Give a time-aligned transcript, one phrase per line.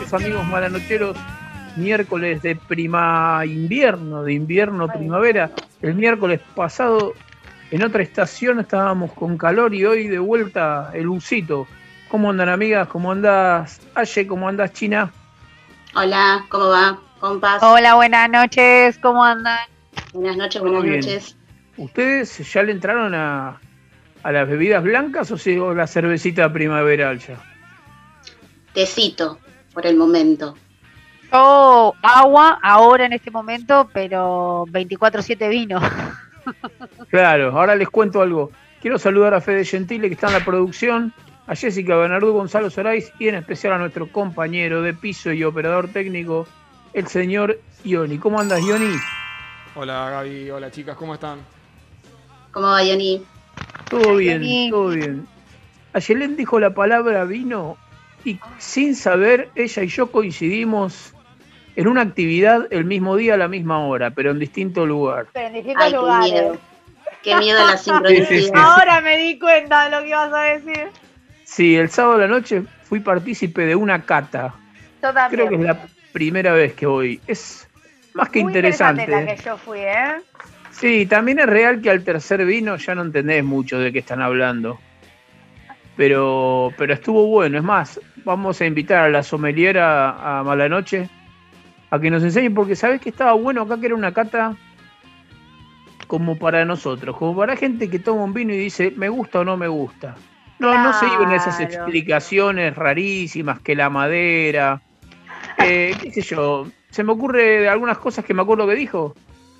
[0.00, 1.16] Noches, amigos malanocheros.
[1.76, 5.50] Miércoles de prima invierno, de invierno primavera.
[5.82, 7.14] El miércoles pasado
[7.70, 11.66] en otra estación estábamos con calor y hoy de vuelta el usito.
[12.08, 12.88] ¿Cómo andan amigas?
[12.88, 14.26] ¿Cómo andas Aye?
[14.26, 15.12] ¿Cómo andas China?
[15.94, 16.98] Hola, ¿cómo va?
[17.20, 17.62] Compas.
[17.62, 19.58] Hola, buenas noches, ¿cómo andan?
[20.12, 21.36] Buenas noches, buenas noches.
[21.76, 23.60] ¿Ustedes ya le entraron a,
[24.22, 27.40] a las bebidas blancas o sigo la cervecita primaveral ya?
[28.72, 29.38] Tecito,
[29.80, 30.54] por el momento.
[31.32, 35.80] Yo agua ahora en este momento, pero 24-7 vino.
[37.10, 38.50] Claro, ahora les cuento algo.
[38.80, 41.12] Quiero saludar a Fede Gentile que está en la producción,
[41.46, 45.88] a Jessica Bernardú Gonzalo Sorais y en especial a nuestro compañero de piso y operador
[45.88, 46.46] técnico,
[46.94, 48.18] el señor Ioni.
[48.18, 48.94] ¿Cómo andas, Ioni?
[49.74, 51.38] Hola Gaby, hola chicas, ¿cómo están?
[52.52, 53.22] ¿Cómo va, Yoni?
[53.88, 54.70] Todo bien, Ioni.
[54.70, 55.26] todo bien.
[55.92, 57.76] Ayelén dijo la palabra vino
[58.24, 61.14] y sin saber, ella y yo coincidimos
[61.76, 65.26] en una actividad el mismo día a la misma hora, pero en distinto lugar.
[65.32, 66.32] Pero en distintos Ay, qué lugares.
[66.32, 66.58] miedo.
[67.22, 68.40] Qué miedo la Sí, sí, sincronicidad.
[68.42, 68.50] sí.
[68.54, 70.88] Ahora me di cuenta de lo que ibas a decir.
[71.44, 74.54] Sí, el sábado a la noche fui partícipe de una cata.
[75.02, 75.30] Yo también.
[75.30, 77.20] Creo que es la primera vez que voy.
[77.26, 77.68] Es
[78.14, 79.06] más que Muy interesante.
[79.06, 80.16] la que yo fui, ¿eh?
[80.72, 84.22] Sí, también es real que al tercer vino ya no entendés mucho de qué están
[84.22, 84.78] hablando.
[85.96, 87.58] Pero, pero estuvo bueno.
[87.58, 91.08] Es más, vamos a invitar a la sommeliera a Malanoche
[91.90, 94.56] a que nos enseñe, porque sabés que estaba bueno acá que era una cata
[96.06, 99.44] como para nosotros, como para gente que toma un vino y dice, me gusta o
[99.44, 100.16] no me gusta.
[100.58, 104.82] No, no se iban esas explicaciones rarísimas que la madera,
[105.58, 109.14] eh, qué sé yo, se me ocurre algunas cosas que me acuerdo que dijo.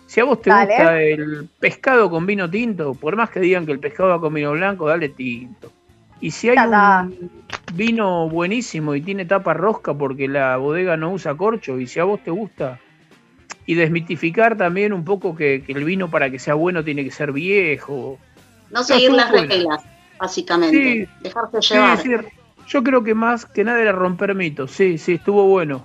[0.06, 0.74] Si a vos te Dale.
[0.74, 4.34] gusta el pescado con vino tinto, por más que digan que el pescado va con
[4.34, 5.70] vino blanco, dale tinto.
[6.20, 7.30] Y si hay un
[7.74, 12.04] vino buenísimo y tiene tapa rosca porque la bodega no usa corcho, y si a
[12.04, 12.78] vos te gusta,
[13.66, 17.10] y desmitificar también un poco que, que el vino para que sea bueno tiene que
[17.10, 18.18] ser viejo.
[18.70, 19.82] No seguir las reglas,
[20.18, 21.06] básicamente.
[21.06, 21.08] Sí.
[21.22, 21.98] Dejarse llevar.
[21.98, 22.10] sí,
[22.66, 24.70] yo creo que más que nada era romper mitos.
[24.70, 25.84] Sí, sí, estuvo bueno.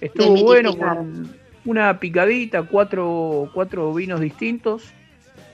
[0.00, 4.92] Estuvo bueno con una picadita, cuatro, cuatro vinos distintos.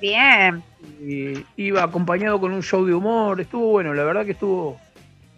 [0.04, 0.62] Bien,
[1.00, 3.40] y iba acompañado con un show de humor.
[3.40, 4.78] Estuvo bueno, la verdad que estuvo.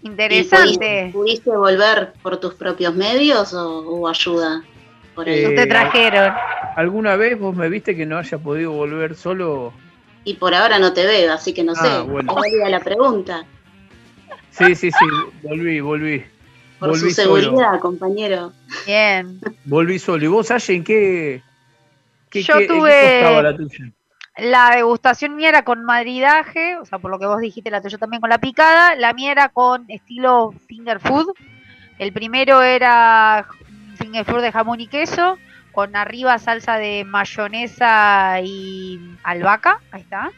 [0.02, 0.66] ¿Y interesante.
[0.66, 4.64] pudiste, pudiste volver por tus propios medios o hubo ayuda?
[5.14, 5.38] Por ahí?
[5.38, 6.32] Eh, No te trajeron.
[6.74, 9.72] ¿Alguna vez vos me viste que no haya podido volver solo
[10.24, 12.10] y por ahora no te veo, así que no Ah, sé.
[12.10, 12.32] bueno.
[12.34, 13.44] ¿Cuál era la pregunta?
[14.50, 15.06] Sí, sí, sí,
[15.44, 16.24] volví, volví.
[16.80, 17.40] Por volví su solo.
[17.40, 18.52] seguridad, compañero.
[18.84, 19.38] Bien.
[19.64, 20.24] Volví solo.
[20.24, 21.42] ¿Y vos, Aye, en qué,
[22.30, 23.92] qué, Yo qué- en qué tuve- la tuya?
[24.36, 27.96] La degustación mía era con madridaje, o sea, por lo que vos dijiste, la tuya
[27.96, 28.94] también con la picada.
[28.94, 31.32] La mía era con estilo finger food.
[31.98, 33.46] El primero era
[33.96, 35.38] finger food de jamón y queso,
[35.72, 39.80] con arriba salsa de mayonesa y albahaca.
[39.90, 40.30] Ahí está.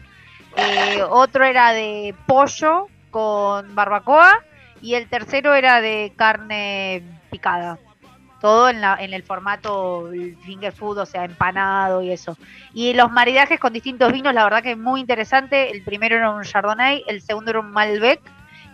[0.57, 4.45] Eh, otro era de pollo con barbacoa.
[4.81, 7.03] Y el tercero era de carne
[7.33, 7.79] picada.
[8.41, 10.11] Todo en, la, en el formato
[10.43, 12.37] finger food, o sea, empanado y eso.
[12.73, 15.71] Y los maridajes con distintos vinos, la verdad que es muy interesante.
[15.73, 18.21] El primero era un Chardonnay, el segundo era un Malbec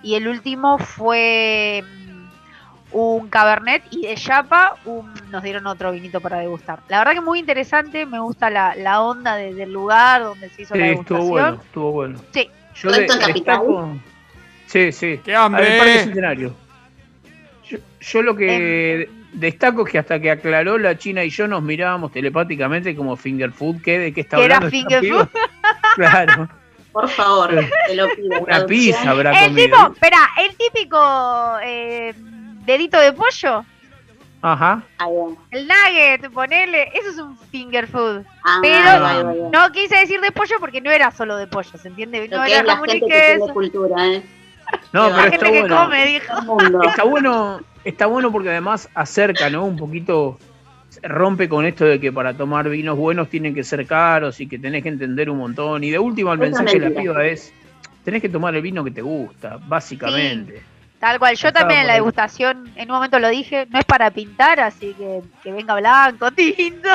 [0.02, 6.20] y el último fue mm, un Cabernet y de Chapa un- nos dieron otro vinito
[6.20, 6.80] para degustar.
[6.88, 10.60] La verdad que muy interesante, me gusta la, la onda de- del lugar donde se
[10.62, 11.30] hizo Sí, la estuvo degustación.
[11.30, 12.18] bueno, estuvo bueno.
[12.32, 12.50] Sí.
[12.74, 13.58] Yo ¿Todo de- esto en Capital?
[13.60, 13.98] destaco-
[14.66, 15.20] Sí, sí.
[15.24, 15.98] ¡Qué A ver, Parque hambre!
[16.00, 16.54] Centenario.
[17.66, 21.62] Yo, yo lo que destaco es que hasta que aclaró la China y yo nos
[21.62, 23.98] mirábamos telepáticamente como finger food, ¿qué?
[23.98, 24.76] ¿De qué está ¿Que era hablando?
[24.76, 25.28] esta finger piba?
[25.96, 26.48] Claro,
[26.92, 27.50] Por favor,
[27.86, 28.40] te lo pido.
[28.40, 29.66] una pizza habrá El comido.
[29.76, 32.14] tipo, espera, el típico eh,
[32.64, 33.64] dedito de pollo,
[34.46, 34.82] Ajá.
[35.52, 38.24] El nugget, ponele, eso es un finger food.
[38.44, 38.76] Ah, Pero
[39.06, 39.34] ahí va.
[39.50, 42.28] No quise decir de pollo porque no era solo de pollo, ¿se entiende?
[42.28, 44.22] Lo No que era es la gente que tiene cultura, ¿eh?
[44.92, 45.76] No, La pero La está gente que bueno.
[45.76, 46.82] come, dijo.
[46.84, 49.64] Está bueno, está bueno porque además acerca, ¿no?
[49.64, 50.38] Un poquito
[51.02, 54.58] rompe con esto de que para tomar vinos buenos tienen que ser caros y que
[54.58, 55.82] tenés que entender un montón.
[55.84, 57.52] Y de última el mensaje de la piba es,
[58.04, 60.62] tenés que tomar el vino que te gusta, básicamente.
[61.00, 64.10] Tal cual, yo también en la degustación en un momento lo dije, no es para
[64.10, 66.88] pintar, así que que venga blanco, tinto,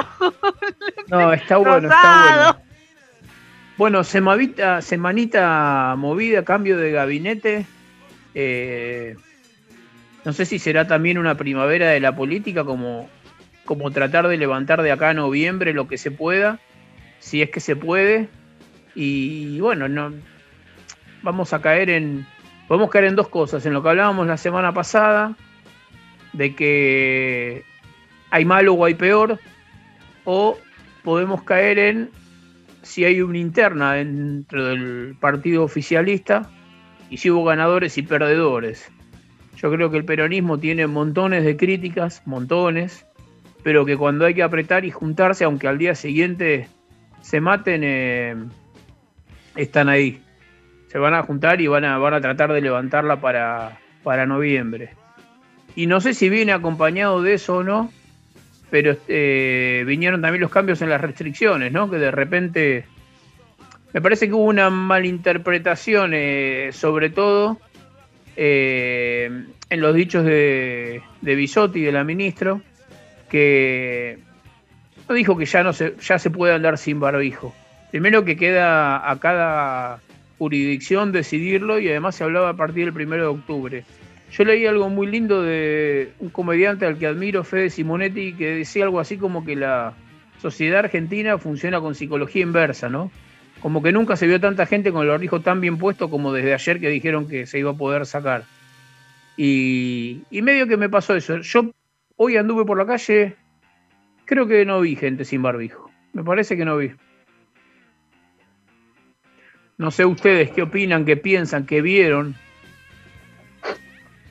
[1.10, 2.69] No, está bueno, está bueno.
[3.80, 7.66] Bueno, semanita, semanita movida, cambio de gabinete.
[8.36, 9.16] Eh,
[10.26, 13.10] no sé si será también una primavera de la política, como,
[13.64, 16.60] como tratar de levantar de acá a noviembre lo que se pueda,
[17.20, 18.28] si es que se puede.
[18.96, 20.12] Y bueno, no,
[21.22, 22.28] vamos a caer en,
[22.68, 25.38] podemos caer en dos cosas, en lo que hablábamos la semana pasada,
[26.34, 27.64] de que
[28.30, 29.40] hay malo o hay peor,
[30.25, 30.58] o
[31.02, 32.19] podemos caer en
[32.89, 36.50] si hay una interna dentro del partido oficialista
[37.12, 38.91] y si hubo ganadores y perdedores.
[39.57, 43.06] Yo creo que el peronismo tiene montones de críticas, montones,
[43.62, 46.68] pero que cuando hay que apretar y juntarse, aunque al día siguiente
[47.21, 48.36] se maten, eh,
[49.56, 50.24] están ahí.
[50.88, 54.95] Se van a juntar y van a, van a tratar de levantarla para, para noviembre.
[55.75, 57.91] Y no sé si viene acompañado de eso o no,
[58.69, 61.89] pero eh, vinieron también los cambios en las restricciones, ¿no?
[61.89, 62.86] Que de repente
[63.94, 67.60] me parece que hubo una malinterpretación, eh, sobre todo
[68.36, 72.60] eh, en los dichos de, de Bisotti, de la ministra,
[73.30, 74.19] que
[75.07, 77.54] no dijo que ya no se, ya se puede andar sin barbijo.
[77.89, 80.01] Primero que queda a cada
[80.38, 83.83] jurisdicción decidirlo y además se hablaba a partir del primero de octubre.
[84.31, 88.84] Yo leí algo muy lindo de un comediante al que admiro, Fede Simonetti, que decía
[88.84, 89.94] algo así como que la
[90.40, 93.12] sociedad argentina funciona con psicología inversa, ¿no?
[93.60, 96.54] Como que nunca se vio tanta gente con el barbijo tan bien puesto como desde
[96.54, 98.44] ayer que dijeron que se iba a poder sacar.
[99.36, 101.39] Y, y medio que me pasó eso.
[101.39, 101.72] Yo
[102.15, 103.36] hoy anduve por la calle,
[104.25, 105.89] creo que no vi gente sin barbijo.
[106.13, 106.92] Me parece que no vi.
[109.77, 112.36] No sé ustedes qué opinan, qué piensan, qué vieron.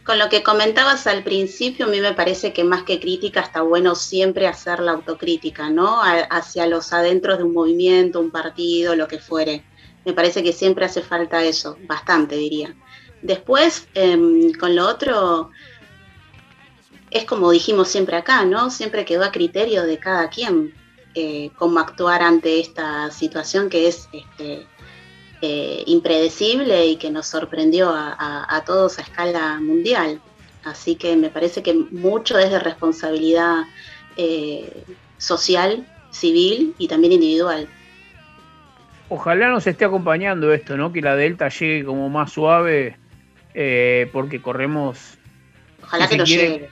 [0.09, 3.61] Con lo que comentabas al principio, a mí me parece que más que crítica está
[3.61, 6.01] bueno siempre hacer la autocrítica, ¿no?
[6.03, 9.67] Hacia los adentros de un movimiento, un partido, lo que fuere.
[10.07, 12.75] Me parece que siempre hace falta eso, bastante diría.
[13.21, 15.51] Después, em, con lo otro,
[17.11, 18.71] es como dijimos siempre acá, ¿no?
[18.71, 20.73] Siempre quedó a criterio de cada quien
[21.15, 24.67] eh, cómo actuar ante esta situación que es este,
[25.43, 30.21] eh, impredecible y que nos sorprendió a, a- a todos a escala mundial.
[30.65, 33.63] Así que me parece que mucho es de responsabilidad
[34.17, 34.85] eh,
[35.17, 37.69] social, civil y también individual.
[39.09, 40.93] Ojalá nos esté acompañando esto, ¿no?
[40.93, 42.97] Que la Delta llegue como más suave,
[43.55, 45.17] eh, porque corremos.
[45.83, 46.71] Ojalá si que se no quiere- llegue.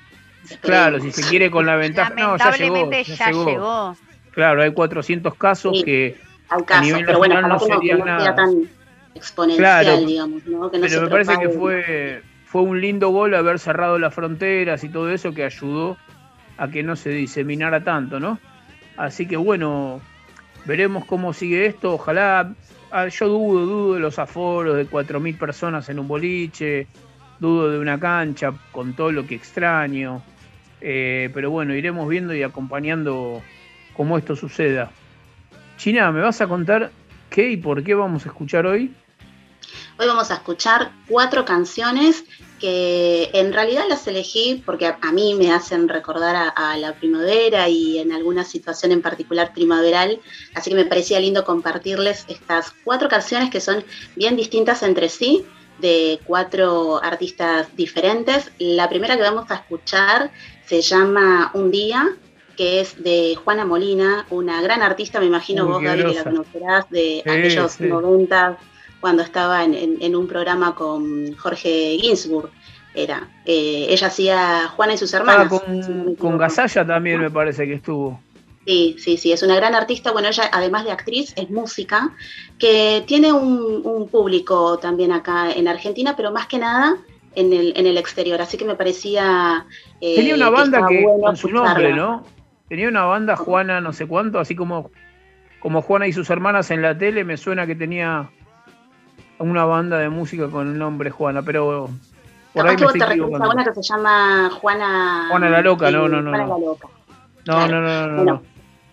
[0.60, 2.10] Claro, si se quiere con la ventaja.
[2.10, 2.74] No, ya llegó.
[2.76, 3.46] Lamentablemente ya ya llegó.
[3.46, 3.96] llegó.
[4.32, 5.84] Claro, hay 400 casos Sí.
[5.84, 6.25] que.
[6.48, 8.34] Casos, nivel pero bueno, no que no, que sería no sea nada.
[8.34, 8.68] tan
[9.14, 10.70] exponencial, Claro, digamos, ¿no?
[10.70, 14.84] Que no Pero me parece que fue, fue un lindo gol haber cerrado las fronteras
[14.84, 15.96] y todo eso que ayudó
[16.56, 18.38] a que no se diseminara tanto, ¿no?
[18.96, 20.00] Así que bueno,
[20.64, 21.94] veremos cómo sigue esto.
[21.94, 22.54] Ojalá
[22.90, 26.86] ah, yo dudo, dudo de los aforos de 4.000 personas en un boliche,
[27.40, 30.22] dudo de una cancha con todo lo que extraño.
[30.80, 33.42] Eh, pero bueno, iremos viendo y acompañando
[33.94, 34.90] cómo esto suceda.
[35.76, 36.90] China, ¿me vas a contar
[37.30, 38.94] qué y por qué vamos a escuchar hoy?
[39.98, 42.24] Hoy vamos a escuchar cuatro canciones
[42.60, 47.68] que en realidad las elegí porque a, mí me hacen recordar a, a, la primavera
[47.68, 50.20] y en alguna situación en particular primaveral,
[50.54, 53.84] así que me parecía lindo compartirles estas cuatro canciones que son
[54.16, 55.44] bien distintas entre sí,
[55.78, 58.50] de cuatro artistas diferentes.
[58.58, 60.30] La primera que vamos a escuchar
[60.66, 62.16] se llama Un Día,
[62.56, 66.24] que es de Juana Molina, una gran artista, me imagino Uy, vos, Gaby, que la
[66.24, 67.84] conocerás de Sí, aquellos sí.
[67.84, 68.56] 90
[69.00, 72.50] cuando estaba en, en- en un programa con Jorge Ginsburg.
[72.94, 73.28] Era.
[73.44, 75.52] Eh, ella hacía Juana y sus Ah, hermanas.
[75.52, 78.18] me con, con Gasalla también me parece que estuvo.
[78.66, 80.12] Sí, sí, sí, es una gran artista.
[80.12, 82.16] Bueno, ella además de actriz es música,
[82.58, 86.96] que tiene un, un público también acá en Argentina, pero más que nada
[87.34, 88.40] en el, en el exterior.
[88.40, 89.66] Así que me parecía...
[90.00, 92.24] eh, Tenía una banda estaba que bueno con su nombre, ¿no?
[92.68, 94.90] Tenía una banda Juana no sé cuánto, así como,
[95.60, 98.28] como Juana y sus hermanas en la tele, me suena que tenía
[99.38, 101.88] una banda de música con el nombre Juana, pero
[102.52, 105.26] por Capaz ahí que me vos te referís a una que se llama Juana...
[105.30, 106.58] Juana la Loca, no, no, no, Juana no.
[106.58, 106.88] la Loca.
[107.46, 107.68] No, claro.
[107.68, 108.16] no, no, no, no.
[108.16, 108.42] Bueno,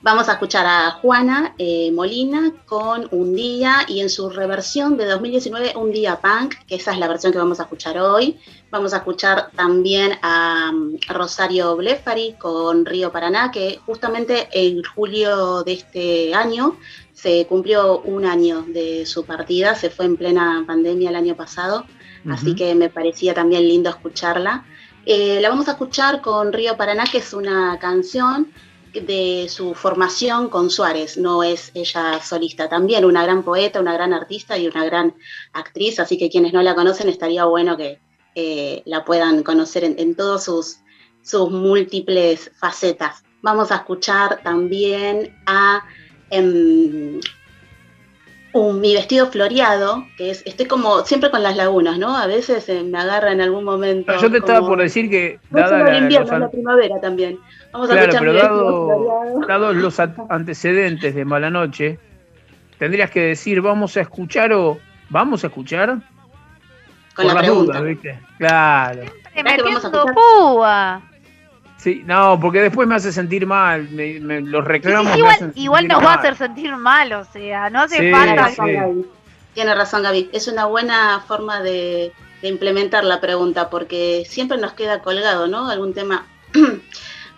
[0.04, 5.06] Vamos a escuchar a Juana eh, Molina con Un Día y en su reversión de
[5.06, 8.38] 2019 Un Día Punk, que esa es la versión que vamos a escuchar hoy.
[8.70, 15.64] Vamos a escuchar también a, um, Rosario Blefari con Río Paraná, que justamente en julio
[15.64, 16.76] de este año
[17.14, 21.86] se cumplió un año de su partida, se fue en plena pandemia el año pasado,
[22.30, 24.66] así que me parecía también lindo escucharla.
[25.06, 28.52] Eh, la vamos a escuchar con Río Paraná, que es una canción
[28.94, 34.14] de su formación con Suárez, no es ella solista, también una gran poeta, una gran
[34.14, 35.16] artista y una gran
[35.54, 38.00] actriz, así que quienes no la conocen estaría bueno que
[38.36, 40.78] eh, la puedan conocer en, en todas sus,
[41.24, 43.24] sus múltiples facetas.
[43.42, 45.84] Vamos a escuchar también a
[46.30, 47.20] em,
[48.54, 52.16] un Mi vestido floreado, que es, estoy como siempre con las lagunas, ¿no?
[52.16, 54.12] A veces eh, me agarra en algún momento.
[54.14, 57.40] No, yo te estaba por decir que, la- invierno, la primavera también.
[57.74, 62.00] Vamos a Claro, escuchar pero dado, dados los a- antecedentes de Mala Noche,
[62.78, 64.78] tendrías que decir, vamos a escuchar o
[65.10, 65.90] vamos a escuchar
[67.16, 67.74] Con por la pregunta.
[67.80, 68.20] dudas, ¿viste?
[68.38, 69.02] Claro.
[69.36, 71.02] A Metiendo púa.
[71.78, 75.12] Sí, no, porque después me hace sentir mal, me, me- los reclamos.
[75.14, 75.20] sí,
[75.56, 78.36] igual, nos va a hacer sentir mal, o sea, no hace Sí, falta.
[78.36, 78.74] razón, sí.
[78.74, 79.06] Gaby.
[79.54, 80.30] Tiene razón, Gaby.
[80.32, 82.12] Es una buena forma de,
[82.42, 85.70] de implementar la pregunta porque siempre nos queda colgado, ¿no?
[85.70, 86.26] Algún tema.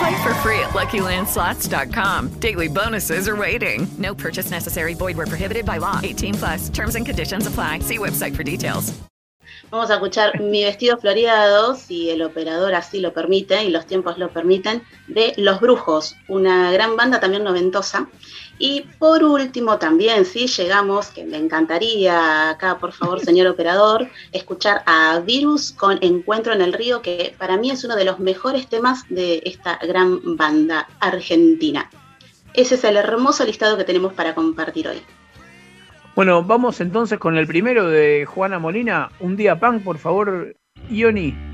[0.00, 2.40] Play for free at LuckyLandSlots.com.
[2.40, 3.86] Daily bonuses are waiting.
[3.98, 4.94] No purchase necessary.
[4.94, 6.00] Void prohibited by law.
[6.02, 6.68] 18 plus.
[6.70, 7.80] Terms and conditions apply.
[7.80, 8.98] See website for details.
[9.70, 14.18] Vamos a escuchar Mi vestido floreado, si el operador así lo permite y los tiempos
[14.18, 18.08] lo permiten, de Los Brujos, una gran banda también noventosa.
[18.62, 24.82] Y por último también, si llegamos, que me encantaría acá, por favor, señor operador, escuchar
[24.84, 28.68] a Virus con Encuentro en el Río, que para mí es uno de los mejores
[28.68, 31.88] temas de esta gran banda argentina.
[32.52, 35.00] Ese es el hermoso listado que tenemos para compartir hoy.
[36.14, 39.10] Bueno, vamos entonces con el primero de Juana Molina.
[39.20, 40.54] Un día pan, por favor,
[40.90, 41.49] Ioni.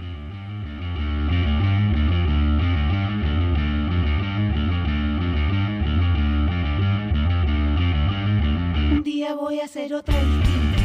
[9.07, 10.76] Día voy a ser otra distinta.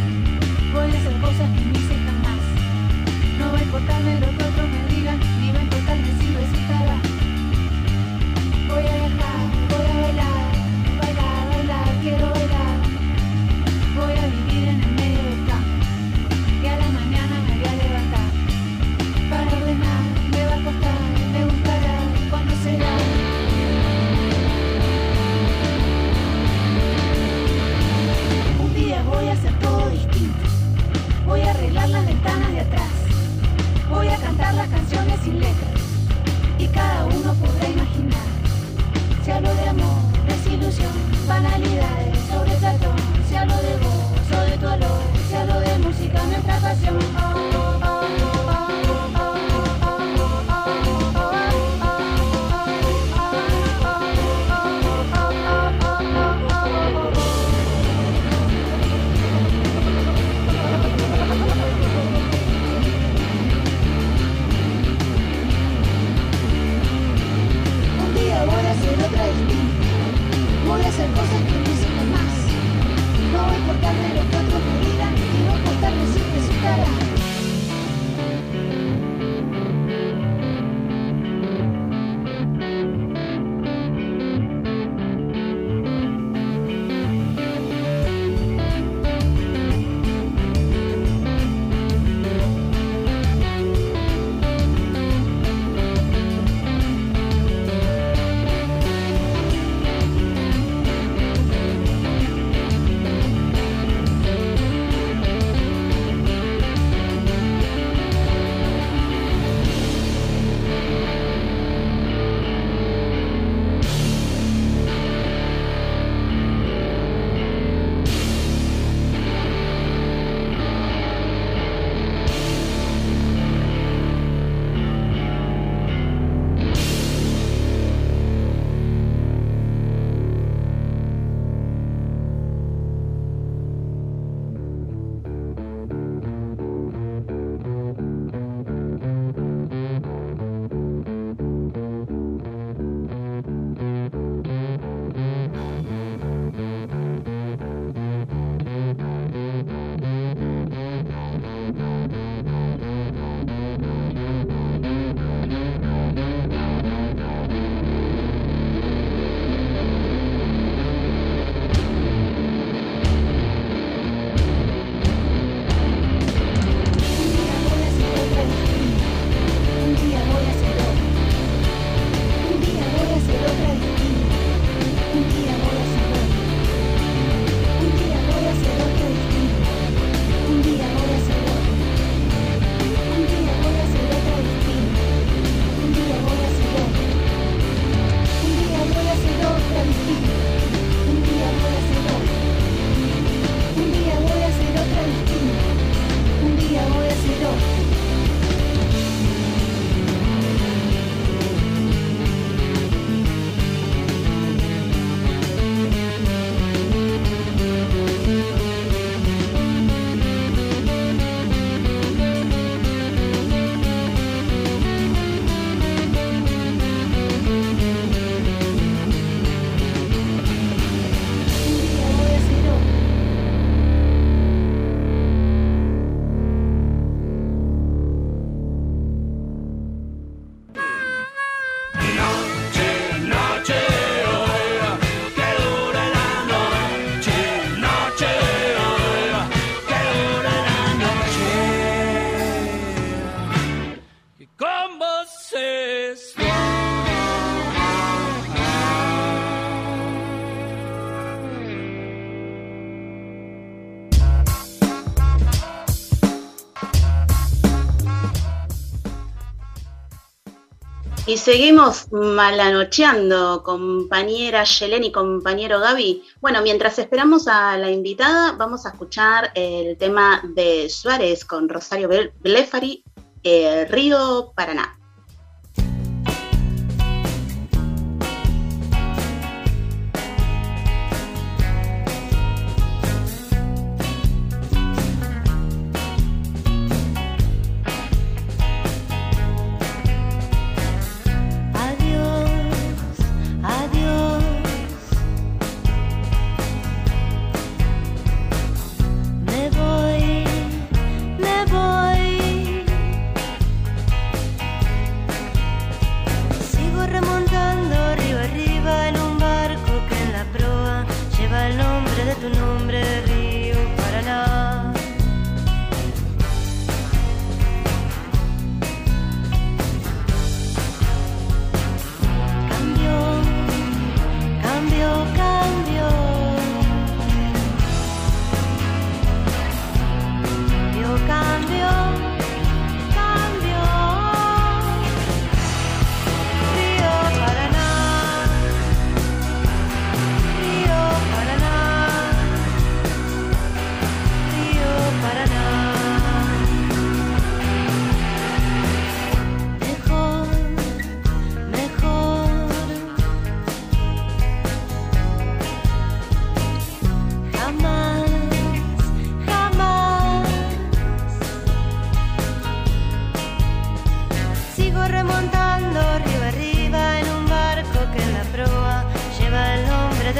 [261.31, 266.23] Y seguimos malanocheando, compañera Yelén y compañero Gaby.
[266.41, 272.09] Bueno, mientras esperamos a la invitada, vamos a escuchar el tema de Suárez con Rosario
[272.41, 273.05] Blefari,
[273.43, 275.00] eh, Río Paraná.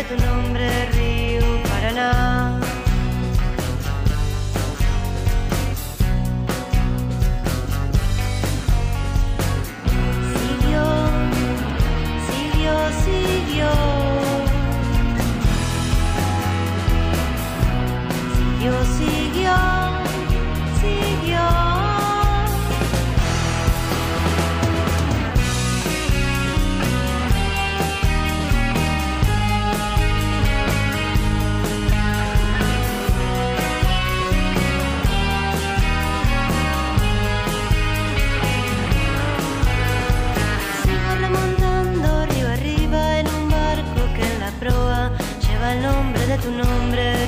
[0.04, 2.41] de tu nombre, Río Paraná.
[46.58, 47.21] Nombre,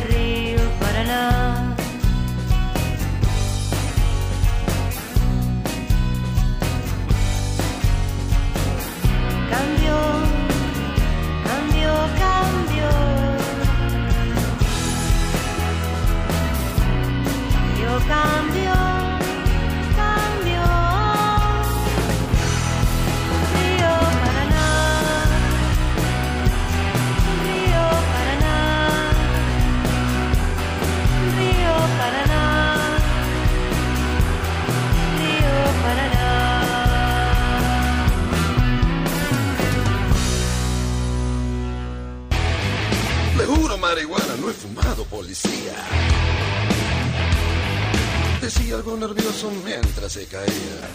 [49.52, 50.44] mientras se caía.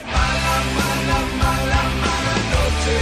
[0.05, 2.97] Mala, mala, mala, mala noche.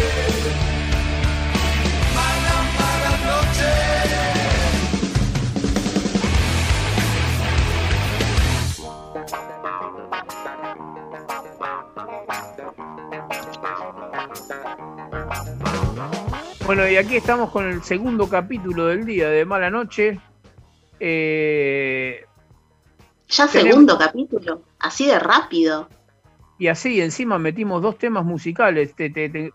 [2.15, 3.71] Mala, mala noche.
[16.67, 20.19] Bueno, y aquí estamos con el segundo capítulo del día de Mala Noche.
[20.99, 22.26] Eh,
[23.29, 25.89] Ya Tenemos- segundo capítulo, así de rápido.
[26.59, 28.95] y así, encima metimos dos temas musicales.
[28.95, 29.53] Te- te- te-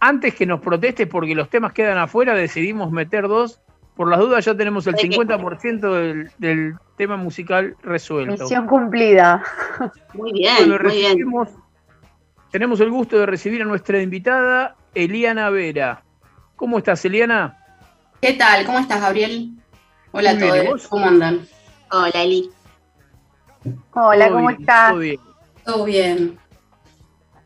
[0.00, 3.60] Antes que nos protestes porque los temas quedan afuera, decidimos meter dos.
[3.94, 5.08] Por las dudas ya tenemos el ¿De qué?
[5.16, 8.42] 50% del, del tema musical resuelto.
[8.44, 9.42] Misión cumplida.
[10.12, 11.18] Muy bien, Bueno, muy bien.
[12.50, 16.02] tenemos el gusto de recibir a nuestra invitada, Eliana Vera.
[16.56, 17.56] ¿Cómo estás, Eliana?
[18.20, 18.66] ¿Qué tal?
[18.66, 19.50] ¿Cómo estás, Gabriel?
[20.12, 20.88] Hola a bien, ¿y todos.
[20.88, 21.40] ¿Cómo andan?
[21.90, 22.50] Hola, Eli.
[23.92, 24.90] Hola, ¿cómo bien, estás?
[24.90, 25.20] todo bien.
[25.64, 26.38] Todo bien.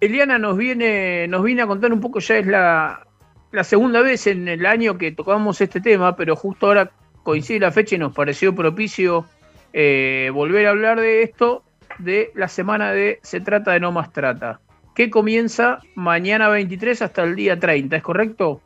[0.00, 3.06] Eliana nos viene, nos viene a contar un poco, ya es la,
[3.52, 6.90] la segunda vez en el año que tocamos este tema, pero justo ahora
[7.22, 9.26] coincide la fecha y nos pareció propicio
[9.72, 11.62] eh, volver a hablar de esto,
[11.98, 14.60] de la semana de Se trata de No Más Trata,
[14.94, 18.62] que comienza mañana 23 hasta el día 30, ¿es correcto?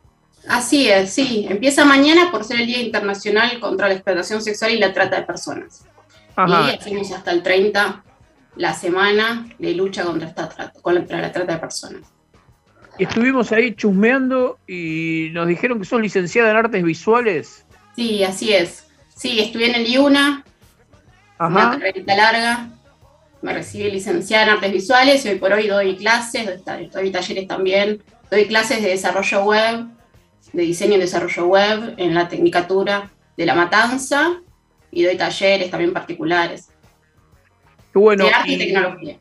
[0.47, 1.47] Así es, sí.
[1.49, 5.23] Empieza mañana por ser el Día Internacional contra la Explotación Sexual y la Trata de
[5.23, 5.85] Personas.
[6.35, 6.71] Ajá.
[6.71, 8.03] Y hacemos hasta el 30
[8.55, 12.01] la semana de lucha contra, esta contra la trata de personas.
[12.97, 17.65] Estuvimos ahí chusmeando y nos dijeron que sos licenciada en artes visuales.
[17.95, 18.87] Sí, así es.
[19.15, 20.43] Sí, estudié en el IUNA,
[21.39, 21.71] una Ajá.
[21.71, 22.69] carrerita larga.
[23.41, 27.47] Me recibí licenciada en artes visuales y hoy por hoy doy clases, doy, doy talleres
[27.47, 28.01] también.
[28.31, 29.85] Doy clases de desarrollo web,
[30.53, 34.41] de diseño y desarrollo web en la Tecnicatura de La Matanza
[34.95, 36.71] y doy talleres también particulares
[37.93, 38.25] Qué bueno.
[38.25, 39.17] de arte y y- tecnología.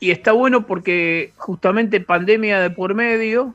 [0.00, 3.54] Y está bueno porque justamente pandemia de por medio,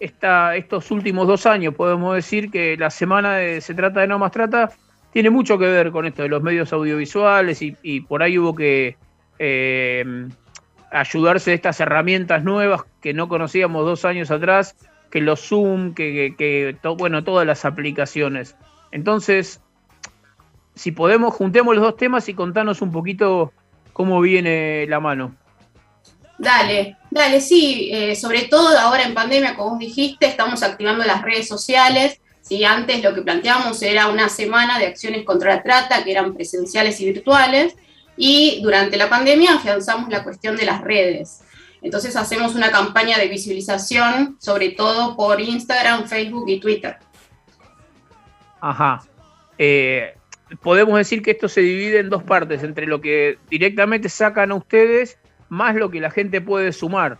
[0.00, 4.18] está, estos últimos dos años podemos decir que la semana de Se trata de No
[4.18, 4.70] Más Trata
[5.12, 8.54] tiene mucho que ver con esto de los medios audiovisuales y, y por ahí hubo
[8.56, 8.96] que
[9.38, 10.04] eh,
[10.90, 14.74] ayudarse de estas herramientas nuevas que no conocíamos dos años atrás,
[15.10, 18.56] que los Zoom, que, que- que to- bueno, todas las aplicaciones.
[18.90, 19.60] Entonces,
[20.78, 23.52] si podemos, juntemos los dos temas y contanos un poquito
[23.92, 25.34] cómo viene la mano.
[26.38, 31.22] Dale, dale, sí, eh, sobre todo ahora en pandemia, como vos dijiste, estamos activando las
[31.22, 32.20] redes sociales.
[32.40, 36.32] Si antes lo que planteábamos era una semana de acciones contra la trata, que eran
[36.32, 37.74] presenciales y virtuales,
[38.16, 41.42] y durante la pandemia afianzamos la cuestión de las redes.
[41.82, 46.98] Entonces hacemos una campaña de visibilización, sobre todo por Instagram, Facebook y Twitter.
[48.60, 49.02] Ajá.
[49.58, 50.17] Eh,
[50.62, 54.56] podemos decir que esto se divide en dos partes, entre lo que directamente sacan a
[54.56, 57.18] ustedes más lo que la gente puede sumar.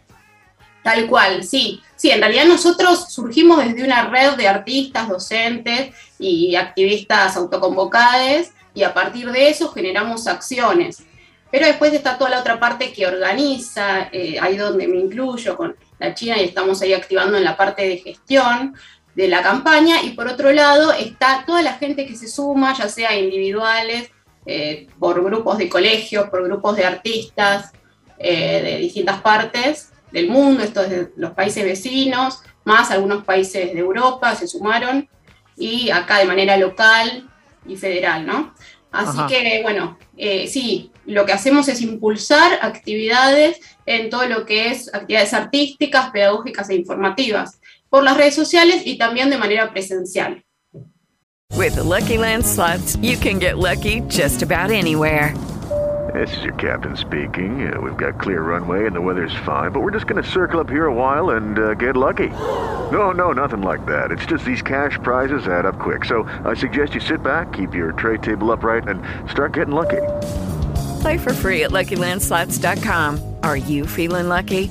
[0.82, 1.82] Tal cual, sí.
[1.96, 8.82] Sí, en realidad nosotros surgimos desde una red de artistas, docentes y activistas autoconvocados y
[8.84, 11.02] a partir de eso generamos acciones.
[11.50, 15.74] Pero después está toda la otra parte que organiza, eh, ahí donde me incluyo con
[15.98, 18.74] la China y estamos ahí activando en la parte de gestión
[19.18, 20.00] de la campaña.
[20.04, 24.10] Y por otro lado está toda la gente que se suma, ya sea individuales,
[24.46, 27.72] eh, por grupos de colegios, por grupos de artistas
[28.16, 33.74] eh, de distintas partes del mundo, esto es de los países vecinos, más algunos países
[33.74, 35.08] de Europa se sumaron,
[35.56, 37.28] y acá de manera local
[37.66, 38.54] y federal, ¿no?
[38.92, 39.26] Así Ajá.
[39.26, 44.94] que, bueno, eh, sí, lo que hacemos es impulsar actividades en todo lo que es
[44.94, 47.58] actividades artísticas, pedagógicas e informativas,
[47.90, 50.44] por las redes sociales y también de manera presencial.
[51.56, 55.34] With the Lucky Land slots, you can get lucky just about anywhere.
[56.14, 57.70] This is your captain speaking.
[57.70, 60.58] Uh, we've got clear runway and the weather's fine, but we're just going to circle
[60.58, 62.28] up here a while and uh, get lucky.
[62.28, 64.10] No, no, nothing like that.
[64.10, 66.04] It's just these cash prizes add up quick.
[66.04, 70.02] So I suggest you sit back, keep your tray table upright, and start getting lucky.
[71.02, 73.36] Play for free at LuckyLandSlots.com.
[73.42, 74.70] Are you feeling lucky?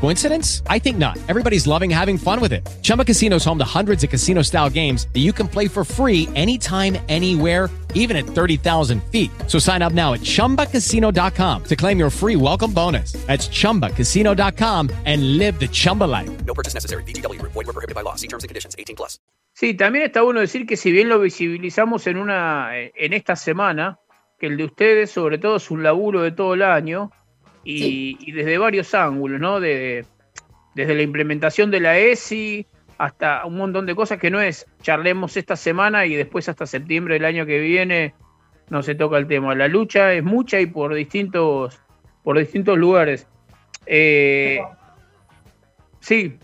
[0.00, 0.62] Coincidence?
[0.68, 1.18] I think not.
[1.28, 2.66] Everybody's loving having fun with it.
[2.82, 5.84] Chumba Casino is home to hundreds of casino style games that you can play for
[5.84, 9.30] free anytime, anywhere even at 30,000 feet.
[9.48, 13.12] So sign up now at ChumbaCasino.com to claim your free welcome bonus.
[13.26, 16.30] That's ChumbaCasino.com and live the Chumba life.
[16.44, 17.02] No purchase necessary.
[17.04, 17.42] BGW.
[17.42, 18.14] Void were prohibited by law.
[18.14, 18.76] See terms and conditions.
[18.78, 19.18] 18 plus.
[19.54, 23.98] Sí, también está bueno decir que si bien lo visibilizamos en una en esta semana,
[24.38, 27.10] que el de ustedes sobre todo es un laburo de todo el año
[27.66, 29.60] y, y desde varios ángulos, ¿no?
[29.60, 30.04] De,
[30.74, 32.66] desde la implementación de la ESI
[32.98, 37.14] hasta un montón de cosas que no es charlemos esta semana y después hasta septiembre
[37.14, 38.14] del año que viene
[38.68, 39.54] no se toca el tema.
[39.54, 41.78] La lucha es mucha y por distintos,
[42.22, 43.26] por distintos lugares.
[43.86, 44.60] Eh,
[46.00, 46.38] sí,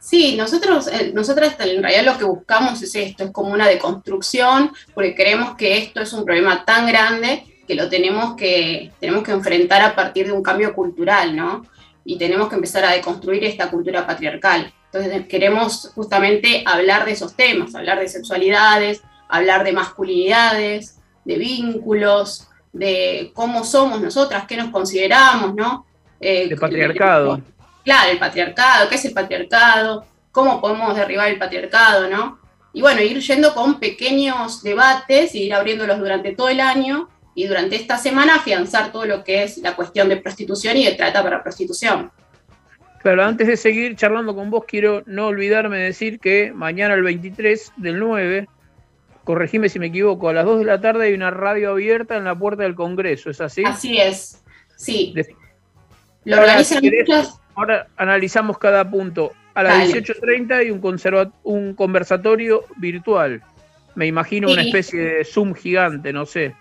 [0.00, 4.72] Sí, nosotros, eh, nosotras en realidad lo que buscamos es esto, es como una deconstrucción,
[4.94, 9.32] porque creemos que esto es un problema tan grande que lo tenemos que, tenemos que
[9.32, 11.66] enfrentar a partir de un cambio cultural, ¿no?
[12.02, 14.72] Y tenemos que empezar a deconstruir esta cultura patriarcal.
[14.90, 22.48] Entonces queremos justamente hablar de esos temas, hablar de sexualidades, hablar de masculinidades, de vínculos,
[22.72, 25.84] de cómo somos nosotras, qué nos consideramos, ¿no?
[26.20, 27.42] Eh, de patriarcado.
[27.84, 32.38] Claro, el patriarcado, qué es el patriarcado, cómo podemos derribar el patriarcado, ¿no?
[32.72, 37.46] Y bueno, ir yendo con pequeños debates y ir abriéndolos durante todo el año y
[37.46, 41.22] durante esta semana afianzar todo lo que es la cuestión de prostitución y de trata
[41.22, 42.10] para prostitución.
[43.00, 47.04] Claro, antes de seguir charlando con vos, quiero no olvidarme de decir que mañana el
[47.04, 48.48] 23 del 9,
[49.22, 52.24] corregime si me equivoco, a las 2 de la tarde hay una radio abierta en
[52.24, 53.62] la puerta del Congreso, ¿es así?
[53.64, 54.42] Así es,
[54.76, 55.12] sí.
[55.14, 55.36] De-
[56.24, 59.30] Lo Ahora, organizan si querés, muchas- Ahora analizamos cada punto.
[59.54, 60.02] A las Dale.
[60.02, 63.42] 18.30 hay un, conserva- un conversatorio virtual.
[63.94, 66.54] Me imagino una especie de Zoom gigante, no sé.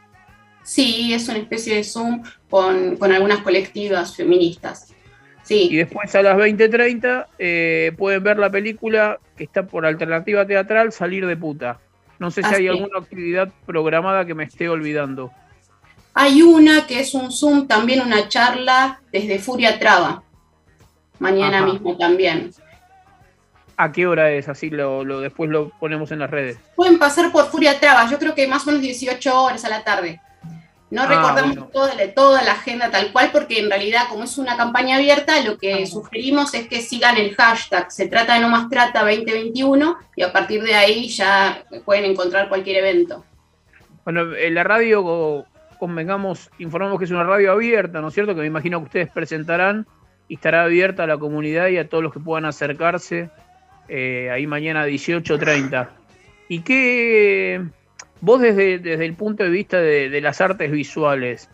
[0.68, 4.94] Sí, es una especie de Zoom con, con algunas colectivas feministas.
[5.44, 5.70] Sí.
[5.72, 10.92] Y después a las 20.30 eh, pueden ver la película que está por alternativa teatral,
[10.92, 11.80] Salir de puta.
[12.20, 15.32] No sé si Así hay alguna actividad programada que me esté olvidando.
[16.14, 20.22] Hay una que es un Zoom, también una charla desde Furia Traba.
[21.20, 21.68] Mañana Ajá.
[21.68, 22.52] mismo también.
[23.78, 24.50] ¿A qué hora es?
[24.50, 26.58] Así lo, lo- después lo ponemos en las redes.
[26.76, 29.84] Pueden pasar por Furia Traba, yo creo que más o menos 18 horas a la
[29.86, 30.20] tarde.
[30.90, 31.70] No Ah, recordamos bueno.
[31.74, 35.42] toda, la- toda la agenda tal cual, porque en realidad, como es una campaña abierta,
[35.42, 39.98] lo que sugerimos es que sigan el hashtag Se trata de no más trata 2021
[40.16, 43.26] y a partir de ahí ya pueden encontrar cualquier evento.
[44.06, 45.46] Bueno, en la radio, co-
[45.78, 48.34] convengamos, informamos que es una radio abierta, ¿no es cierto?
[48.34, 49.86] Que me imagino que ustedes presentarán
[50.30, 53.30] y estará abierta a la comunidad y a todos los que puedan acercarse
[53.90, 55.90] eh, ahí mañana a 18.30.
[56.50, 57.62] ¿Y qué,
[58.22, 61.50] vos desde, desde el punto de vista de, de las artes visuales,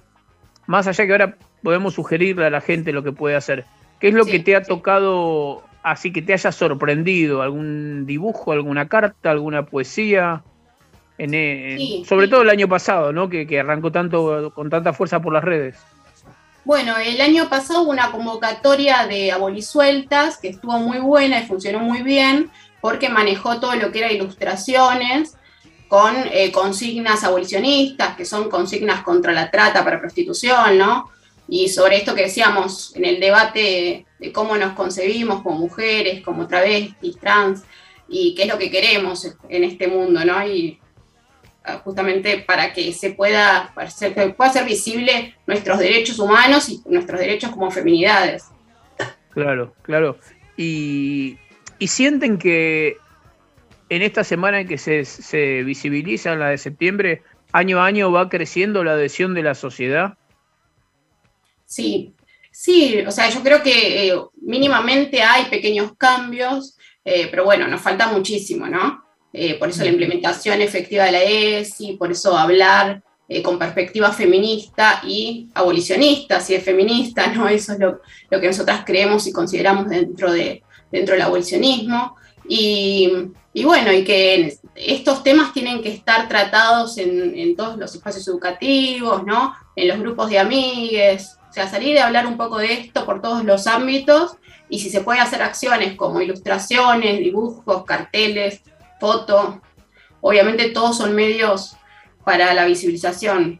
[0.68, 3.66] más allá que ahora podemos sugerirle a la gente lo que puede hacer,
[4.00, 7.42] ¿qué es lo que te ha tocado así que te haya sorprendido?
[7.42, 10.44] ¿Algún dibujo, alguna carta, alguna poesía?
[11.18, 13.30] En, eh, Sí, sobre todo el año pasado, ¿no?
[13.30, 15.78] Que, que arrancó tanto con tanta fuerza por las redes.
[16.66, 21.80] Bueno, el año pasado hubo una convocatoria de abolisueltas que estuvo muy buena y funcionó
[21.80, 22.50] muy bien
[22.80, 25.36] porque manejó todo lo que era ilustraciones
[25.88, 31.10] con eh, consignas abolicionistas, que son consignas contra la trata para prostitución, ¿no?
[31.48, 36.48] Y sobre esto que decíamos en el debate de cómo nos concebimos como mujeres, como
[36.48, 37.64] travestis, trans,
[38.08, 40.48] y qué es lo que queremos en este mundo, ¿no?
[40.48, 40.80] Y
[41.66, 46.70] ah, justamente para que se pueda, para ser- que pueda ser visible nuestros derechos humanos
[46.70, 48.46] y nuestros derechos como feminidades.
[49.32, 50.18] Claro, claro.
[50.58, 51.38] Y,
[51.80, 52.98] y sienten que
[53.90, 57.22] en esta semana en que se, se visibiliza la de septiembre,
[57.54, 60.18] año a año va creciendo la adhesión de la sociedad.
[61.66, 62.14] Sí,
[62.52, 67.82] sí, o sea, yo creo que eh, mínimamente hay pequeños cambios, eh, pero bueno, nos
[67.82, 69.04] falta muchísimo, ¿no?
[69.32, 73.02] Eh, por eso la implementación efectiva de la ESI, por eso hablar
[73.44, 77.48] con perspectiva feminista y abolicionista, si es feminista, ¿no?
[77.48, 82.16] Eso es lo, lo que nosotras creemos y consideramos dentro, de, dentro del abolicionismo.
[82.48, 83.12] Y,
[83.54, 88.28] y bueno, y que estos temas tienen que estar tratados en, en todos los espacios
[88.28, 89.54] educativos, ¿no?
[89.76, 93.22] En los grupos de amigues, o sea, salir a hablar un poco de esto por
[93.22, 94.38] todos los ámbitos
[94.70, 98.62] y si se puede hacer acciones como ilustraciones, dibujos, carteles,
[99.00, 99.62] foto,
[100.22, 101.76] obviamente todos son medios
[102.26, 103.60] para la visibilización.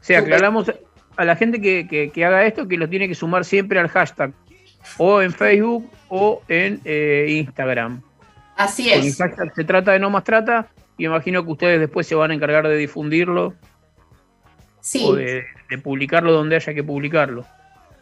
[0.00, 0.70] O sea, aclaramos
[1.16, 3.88] a la gente que, que- que haga esto que lo tiene que sumar siempre al
[3.88, 4.32] hashtag,
[4.98, 8.02] o en Facebook o en eh, Instagram.
[8.58, 9.16] Así es.
[9.16, 10.68] hashtag se trata de no más trata,
[10.98, 13.54] y imagino que ustedes después se van a encargar de difundirlo
[14.80, 15.04] Sí.
[15.06, 17.46] o de, de publicarlo donde haya que publicarlo.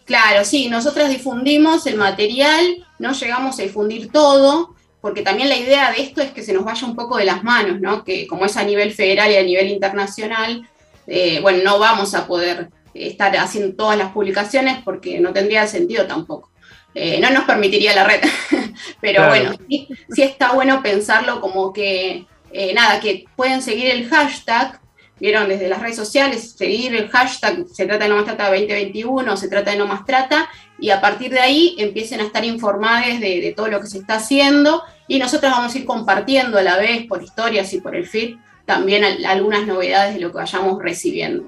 [0.05, 5.91] Claro, sí, nosotras difundimos el material, no llegamos a difundir todo, porque también la idea
[5.91, 8.03] de esto es que se nos vaya un poco de las manos, ¿no?
[8.05, 10.67] Que como es a nivel federal y a nivel internacional,
[11.07, 16.07] eh, bueno, no vamos a poder estar haciendo todas las publicaciones porque no tendría sentido
[16.07, 16.51] tampoco.
[16.99, 18.21] Eh, no nos permitiría la red,
[19.03, 19.29] pero Claro.
[19.29, 24.81] bueno, sí, sí está bueno pensarlo como que, eh, nada, que pueden seguir el hashtag,
[25.21, 29.37] vieron desde las redes sociales, seguir el hashtag se trata de no más trata 2021,
[29.37, 33.21] se trata de no más trata, y a partir de ahí empiecen a estar informadas
[33.21, 36.63] de, de todo lo que se está haciendo, y nosotros vamos a ir compartiendo a
[36.63, 40.37] la vez por historias y por el feed también al- algunas novedades de lo que
[40.39, 41.45] vayamos recibiendo.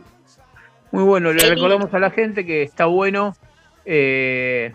[0.93, 1.47] Muy bueno, le Sí.
[1.49, 3.35] recordamos a la gente que está bueno
[3.87, 4.75] eh,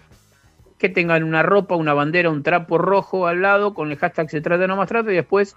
[0.84, 4.41] que tengan una ropa, una bandera, un trapo rojo al lado con el hashtag se
[4.41, 5.56] trata de no más trata y después,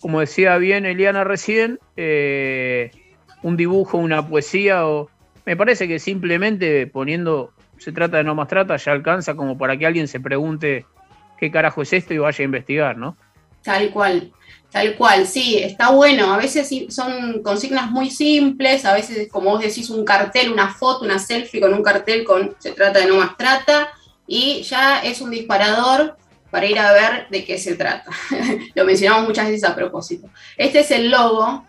[0.00, 2.90] como decía bien Eliana recién, eh,
[3.42, 5.10] un dibujo, una poesía o...
[5.44, 9.76] Me parece que simplemente poniendo se trata de no más trata ya alcanza como para
[9.76, 10.86] que alguien se pregunte
[11.38, 13.18] qué carajo es esto y vaya a investigar, ¿no?
[13.62, 14.32] Tal cual,
[14.70, 16.32] tal cual, sí, está bueno.
[16.32, 21.04] A veces son consignas muy simples, a veces, como vos decís, un cartel, una foto,
[21.04, 23.90] una selfie con un cartel con se trata de no más trata,
[24.26, 26.16] y ya es un disparador
[26.50, 28.10] para ir a ver de qué se trata.
[28.74, 30.28] Lo mencionamos muchas veces a propósito.
[30.56, 31.64] Este es el logo,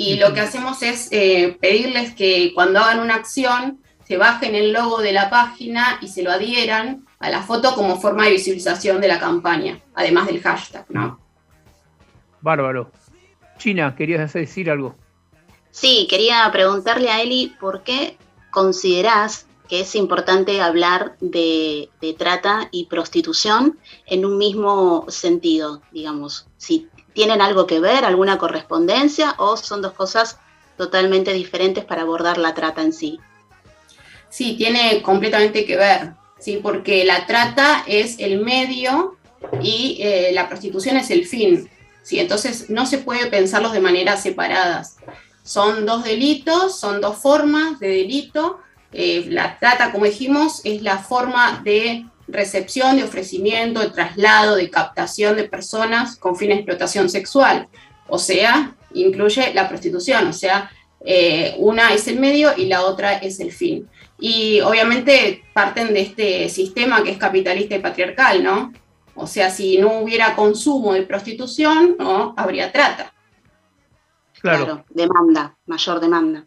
[0.00, 4.72] y lo que hacemos es eh, pedirles que cuando hagan una acción se bajen el
[4.72, 9.00] logo de la página y se lo adhieran a la foto como forma de visibilización
[9.00, 11.18] de la campaña, además del hashtag, ¿no?
[12.40, 12.92] Bárbaro.
[13.56, 14.94] China, querías decir algo.
[15.72, 18.16] Sí, quería preguntarle a Eli por qué
[18.50, 26.46] considerás que es importante hablar de, de trata y prostitución en un mismo sentido, digamos.
[26.56, 30.38] Si tienen algo que ver, alguna correspondencia, o son dos cosas
[30.76, 33.18] totalmente diferentes para abordar la trata en sí.
[34.30, 36.60] Sí, tiene completamente que ver, ¿sí?
[36.62, 39.16] porque la trata es el medio
[39.62, 41.68] y eh, la prostitución es el fin.
[42.02, 42.20] ¿sí?
[42.20, 44.96] Entonces no se puede pensarlos de maneras separadas.
[45.42, 48.60] Son dos delitos, son dos formas de delito.
[48.92, 54.70] Eh, la trata, como dijimos, es la forma de recepción, de ofrecimiento, de traslado, de
[54.70, 57.68] captación de personas con fin de explotación sexual.
[58.06, 60.70] O sea, incluye la prostitución, o sea,
[61.04, 63.88] eh, una es el medio y la otra es el fin.
[64.18, 68.72] Y obviamente parten de este sistema que es capitalista y patriarcal, ¿no?
[69.14, 73.12] O sea, si no hubiera consumo de prostitución, no habría trata.
[74.40, 74.84] Claro.
[74.90, 76.46] demanda, mayor demanda.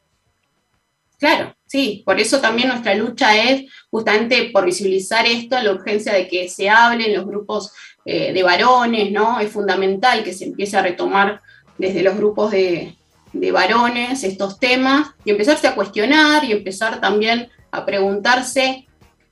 [1.20, 6.28] Claro, sí, por eso también nuestra lucha es justamente por visibilizar esto, la urgencia de
[6.28, 7.72] que se hable en los grupos
[8.04, 9.40] eh, de varones, ¿no?
[9.40, 11.40] Es fundamental que se empiece a retomar
[11.78, 12.98] desde los grupos de,
[13.32, 18.86] de varones estos temas y empezarse a cuestionar y empezar también a preguntarse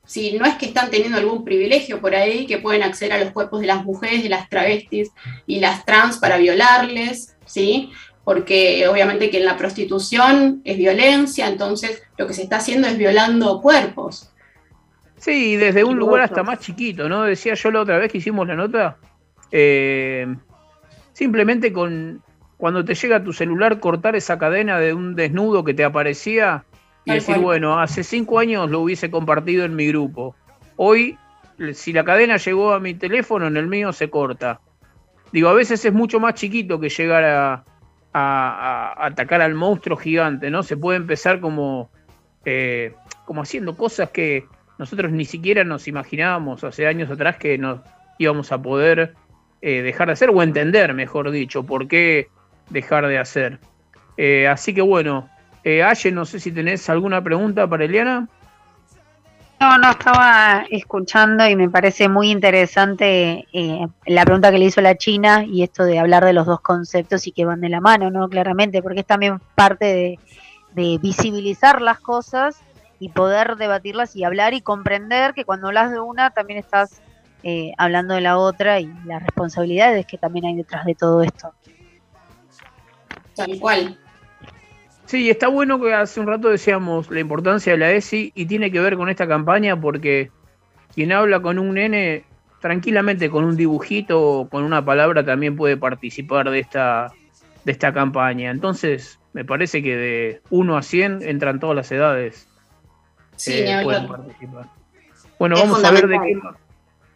[0.06, 3.34] si no es que están teniendo algún privilegio por ahí, que pueden acceder a los
[3.34, 5.10] cuerpos de las mujeres, de las travestis
[5.46, 7.92] y las trans para violarles, ¿sí?
[8.30, 12.96] Porque obviamente que en la prostitución es violencia, entonces lo que se está haciendo es
[12.96, 14.32] violando cuerpos.
[15.18, 17.24] Sí, desde un lugar hasta más chiquito, ¿no?
[17.24, 18.98] Decía yo la otra vez que hicimos la nota,
[19.52, 20.28] eh,
[21.12, 22.22] simplemente con
[22.58, 26.66] cuando te llega a tu celular cortar esa cadena de un desnudo que te aparecía
[27.06, 27.46] y Tal decir, cual.
[27.46, 30.36] bueno, hace cinco años lo hubiese compartido en mi grupo.
[30.76, 31.18] Hoy,
[31.74, 34.60] si la cadena llegó a mi teléfono, en el mío se corta.
[35.32, 37.66] Digo, a veces es mucho más chiquito que llegar a,
[39.06, 40.64] atacar al monstruo gigante, ¿no?
[40.64, 41.90] Se puede empezar como,
[42.46, 42.94] eh,
[43.26, 44.46] como haciendo cosas que
[44.78, 47.82] nosotros ni siquiera nos imaginábamos hace años atrás que nos
[48.18, 49.16] íbamos a poder
[49.62, 52.28] eh, dejar de hacer o entender, mejor dicho, por qué
[52.70, 53.60] dejar de hacer.
[54.18, 55.30] Eh, así que bueno,
[55.66, 58.28] Aye, no sé si tenés alguna pregunta para Eliana.
[59.60, 64.80] No, no, estaba escuchando y me parece muy interesante eh, la pregunta que le hizo
[64.80, 67.82] la China y esto de hablar de los dos conceptos y que van de la
[67.82, 68.30] mano, ¿no?
[68.30, 70.20] Claramente, porque es también parte de,
[71.02, 72.62] visibilizar las cosas
[73.00, 77.02] y poder debatirlas y hablar y comprender que cuando hablas de una también estás
[77.44, 81.54] eh, hablando de la otra y las responsabilidades que también hay detrás de todo esto.
[83.36, 84.00] Tal cual.
[85.10, 88.72] Sí, está bueno que hace un rato decíamos la importancia de la ESI y tiene
[88.72, 90.30] que ver con esta campaña porque
[90.94, 92.26] quien habla con un nene
[92.62, 97.12] tranquilamente con un dibujito o con una palabra también puede participar de esta,
[97.66, 98.52] de esta campaña.
[98.52, 102.48] Entonces, me parece que de 1 a 100 entran todas las edades.
[103.36, 103.84] Sí, hablar.
[103.84, 104.66] pueden participar.
[105.40, 106.40] Bueno, Es vamos a ver de qué.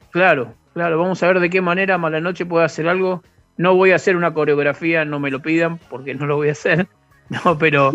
[0.09, 3.21] Claro, claro, vamos a ver de qué manera Malanoche puede hacer algo.
[3.55, 6.53] No voy a hacer una coreografía, no me lo pidan, porque no lo voy a
[6.53, 6.87] hacer.
[7.45, 7.93] No, pero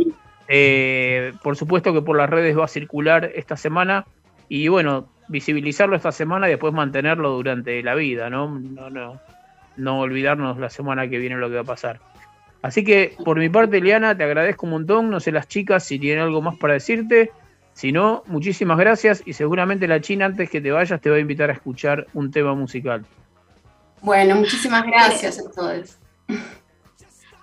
[0.49, 4.07] eh, por supuesto que por las redes va a circular esta semana
[4.49, 8.49] y bueno, visibilizarlo esta semana y después mantenerlo durante la vida, ¿no?
[8.59, 9.20] No, no,
[9.76, 12.01] no olvidarnos la semana que viene lo que va a pasar.
[12.62, 15.11] Así que por mi parte, Eliana, te agradezco un montón.
[15.11, 17.31] No sé las chicas si tienen algo más para decirte.
[17.72, 21.20] Si no, muchísimas gracias y seguramente la China antes que te vayas te va a
[21.20, 23.05] invitar a escuchar un tema musical.
[24.03, 25.99] Bueno, muchísimas gracias a todos.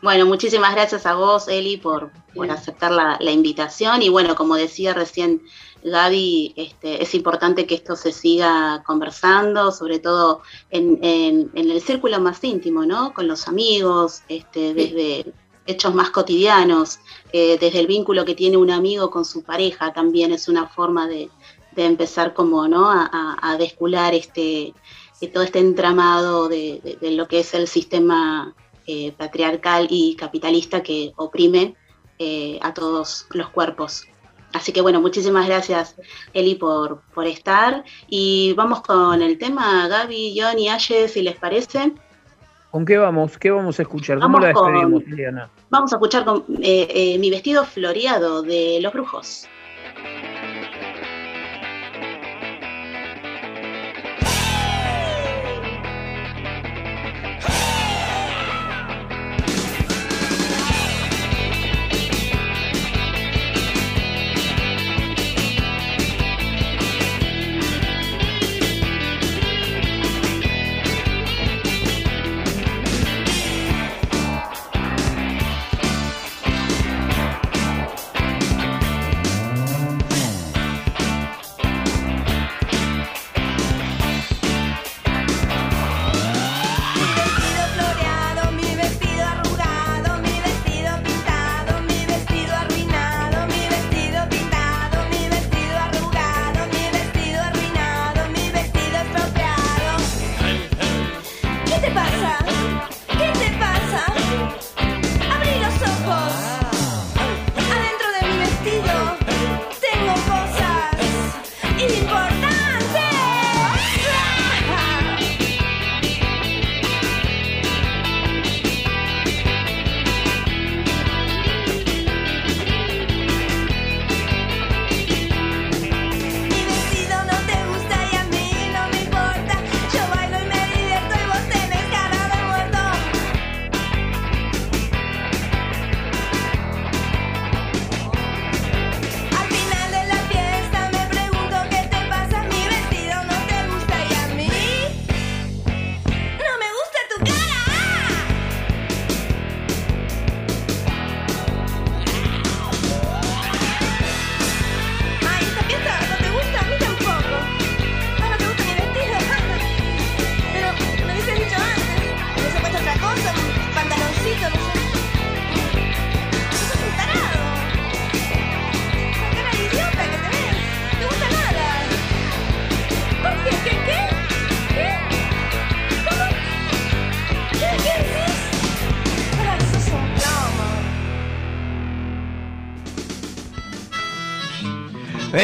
[0.06, 4.04] Bueno, muchísimas gracias a vos, Eli, por, por aceptar la, la invitación.
[4.04, 5.42] Y bueno, como decía recién
[5.84, 11.82] Gaby, este, es importante que esto se siga conversando, sobre todo en, en- en el
[11.82, 13.16] círculo más íntimo, ¿no?
[13.16, 15.34] Con los amigos, este, desde
[15.66, 17.00] hechos más cotidianos,
[17.34, 21.08] eh, desde el vínculo que tiene un amigo con su pareja, también es una forma
[21.08, 21.32] de,
[21.72, 22.92] de empezar como, ¿no?
[22.92, 24.76] A, a- a descular este,
[25.34, 28.54] todo este entramado de, de- de lo que es el sistema
[28.88, 31.76] eh, patriarcal y capitalista que oprime
[32.20, 34.06] eh, a todos los cuerpos.
[34.54, 35.96] Así que bueno, muchísimas gracias
[36.34, 37.84] Eli por, por estar.
[38.08, 41.92] Y vamos con el tema, Gaby, John y Aye, si les parece.
[42.72, 43.38] ¿Con qué vamos?
[43.38, 44.20] ¿Qué vamos a escuchar?
[44.20, 45.50] ¿Cómo Vamos la con- Eliana?
[45.70, 49.48] Vamos a escuchar con, eh, mi vestido floreado de los brujos.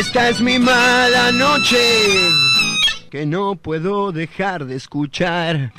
[0.02, 1.78] Esta es mi mala noche
[3.12, 5.72] que no puedo dejar de escuchar.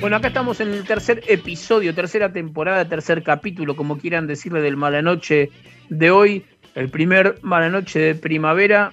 [0.00, 4.76] Bueno, acá estamos en el tercer episodio, tercera temporada, tercer capítulo, como quieran decirle, del
[4.76, 5.50] Mala Noche
[5.88, 6.44] de hoy.
[6.74, 8.92] El primer Mala Noche de primavera.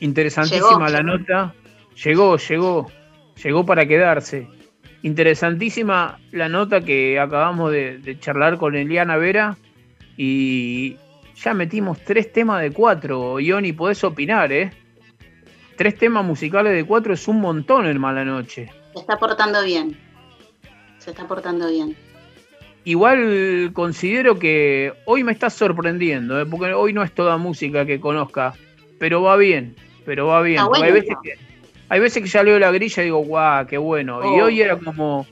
[0.00, 0.88] Interesantísima Llegó.
[0.88, 1.54] la nota.
[2.02, 2.90] Llegó, llegó.
[3.42, 4.48] Llegó para quedarse.
[5.02, 9.56] Interesantísima la nota que acabamos de, de charlar con Eliana Vera.
[10.16, 10.96] Y
[11.36, 13.40] ya metimos tres temas de cuatro.
[13.40, 14.70] Ioni, podés opinar, ¿eh?
[15.76, 18.70] tres temas musicales de cuatro es un montón en Mala Noche.
[18.92, 19.98] Se está portando bien.
[20.98, 21.96] Se está portando bien.
[22.84, 26.44] Igual considero que hoy me está sorprendiendo, ¿eh?
[26.46, 28.52] porque hoy no es toda música que conozca,
[28.98, 29.74] pero va bien,
[30.04, 30.64] pero va bien.
[30.66, 31.34] Bueno hay, veces que,
[31.88, 34.20] hay veces que ya leo la grilla y digo, guau, qué bueno.
[34.22, 34.44] Y Oh.
[34.46, 35.26] hoy era como,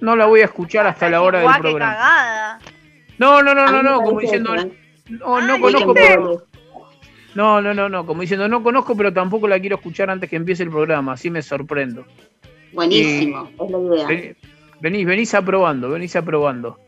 [0.00, 1.92] no la voy a escuchar hasta la hora del qué programa.
[1.92, 2.58] cagada.
[3.18, 4.70] No, no, no, no, no, como diciendo, ¿eh?
[5.08, 6.46] no, no Ay, conozco, pero...
[7.34, 10.36] No, no, no, no, como diciendo, no conozco, pero tampoco la quiero escuchar antes que
[10.36, 12.04] empiece el programa, así me sorprendo.
[12.72, 14.06] Buenísimo, es la idea.
[14.06, 14.36] Ven-
[14.80, 16.80] Venís, venís aprobando, venís aprobando.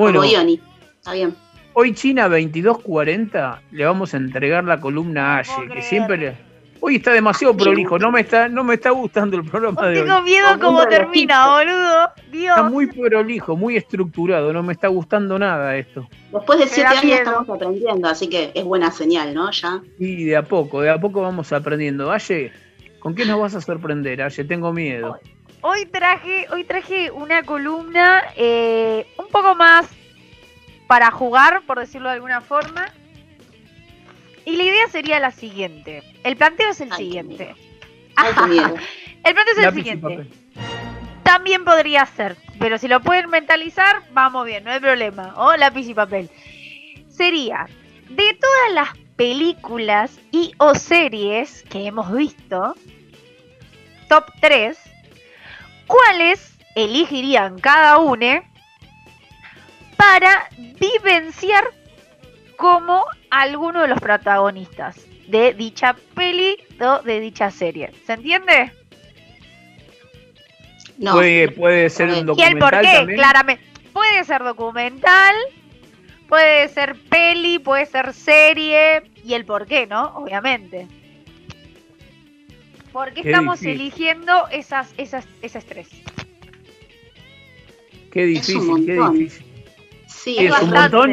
[0.00, 0.58] Bueno, Como Ioni.
[0.98, 1.34] Está bien.
[1.74, 6.36] hoy China 2240 le vamos a entregar la columna a Aye, que siempre le...
[6.80, 10.06] Hoy está demasiado prolijo, no me está, no me está gustando el programa de hoy.
[10.06, 12.10] Tengo miedo Como cómo termina, boludo.
[12.32, 12.56] Dios.
[12.56, 16.08] Está muy prolijo, muy estructurado, no me está gustando nada esto.
[16.32, 17.18] Después de siete años miedo.
[17.18, 19.50] estamos aprendiendo, así que es buena señal, ¿no?
[19.50, 19.82] Ya.
[19.98, 22.10] Y de a poco, de a poco vamos aprendiendo.
[22.10, 22.52] Aye,
[23.00, 24.44] ¿con qué nos vas a sorprender, Aye?
[24.44, 25.18] Tengo miedo.
[25.22, 25.30] Hoy
[25.90, 29.88] traje, hoy traje una columna eh, un poco más
[30.86, 32.86] para jugar, por decirlo de alguna forma.
[34.44, 36.02] Y la idea sería la siguiente.
[36.24, 37.54] El planteo es el Ay, siguiente.
[38.16, 38.32] Ay.
[39.22, 40.26] El planteo es el Lápiz siguiente.
[41.22, 45.34] También podría ser, pero si lo pueden mentalizar, vamos bien, no hay problema.
[45.36, 46.30] O lápiz y papel.
[47.08, 47.68] Sería,
[48.08, 52.74] de todas las películas y o series que hemos visto,
[54.08, 54.76] top 3,
[55.90, 58.42] ¿cuáles elegirían cada uno
[59.96, 61.64] para vivenciar
[62.56, 67.90] como alguno de los protagonistas de dicha peli o de dicha serie?
[68.06, 68.72] ¿Se entiende?
[70.98, 71.12] No.
[71.14, 73.18] puede, puede ser un Y el por documental qué, también.
[73.18, 73.64] claramente.
[73.92, 75.34] Puede ser documental,
[76.28, 80.04] puede ser peli, puede ser serie, y el por qué, ¿no?
[80.14, 80.86] Obviamente.
[82.92, 83.80] ¿Por qué Qué estamos difícil.
[83.80, 85.88] eligiendo esas, esas, esas tres?
[88.12, 89.46] Qué Es difícil, qué difícil.
[90.06, 91.12] Sí, Sí, es un montón.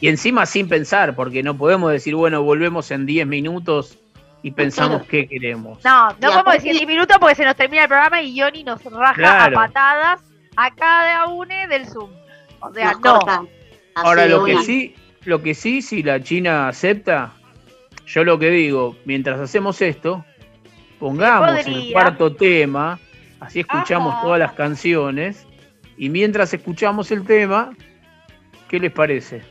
[0.00, 3.98] Y encima sin pensar, porque no podemos decir, bueno, volvemos en 10 minutos
[4.42, 5.08] y pensamos Claro.
[5.10, 5.84] qué queremos.
[5.84, 8.64] No, no Y podemos decir 10 minutos porque se nos termina el programa y Johnny
[8.64, 9.58] nos raja Claro.
[9.58, 10.20] a patadas
[10.56, 12.10] a cada uno del Zoom.
[12.60, 13.48] O sea, nos no.
[13.94, 14.94] Ahora lo que sí,
[15.24, 17.32] lo que sí, si la China acepta,
[18.06, 20.24] yo lo que digo, mientras hacemos esto,
[21.00, 23.00] pongamos el cuarto tema,
[23.40, 24.22] así escuchamos Ajá.
[24.22, 25.46] todas las canciones,
[25.96, 27.74] y mientras escuchamos el tema,
[28.68, 29.42] ¿qué les parece?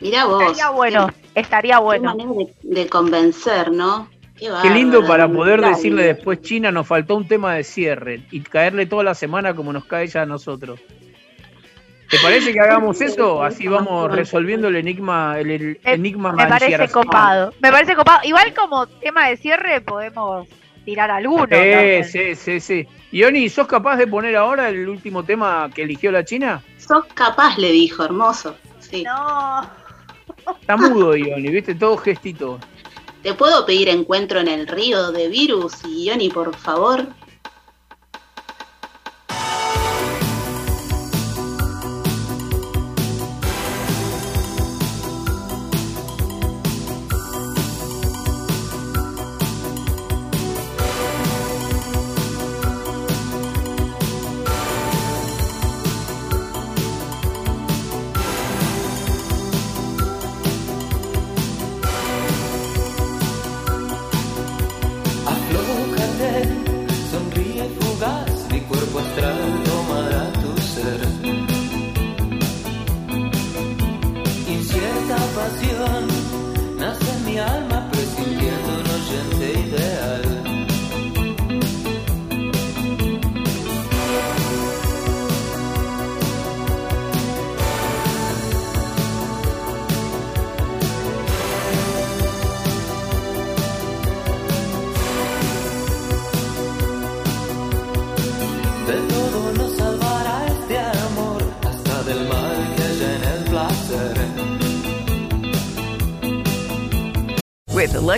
[0.00, 0.42] Mirá vos.
[0.42, 2.16] Estaría bueno, Qué, estaría qué bueno.
[2.16, 4.08] manera de, de convencer, ¿no?
[4.36, 8.40] Qué, Qué lindo para poder decirle después, China, nos faltó un tema de cierre y
[8.40, 10.80] caerle toda la semana como nos cae ya a nosotros.
[12.14, 13.42] ¿Te parece que hagamos eso?
[13.42, 17.52] Así vamos resolviendo el enigma, el, el enigma Me parece copado.
[17.60, 18.20] Me parece copado.
[18.22, 20.46] Igual como tema de cierre podemos
[20.84, 21.44] tirar alguno.
[21.44, 22.04] Sí, también.
[22.04, 22.88] sí, sí, sí.
[23.10, 26.62] Ioni, ¿sos capaz de poner ahora el último tema que eligió la China?
[26.78, 28.54] Sos capaz, le dijo, hermoso.
[28.78, 29.02] Sí.
[29.02, 29.68] No.
[30.60, 32.60] Está mudo, Ioni, viste, todo gestito.
[33.22, 37.06] ¿Te puedo pedir encuentro en el río de Virus y Ioni, por favor?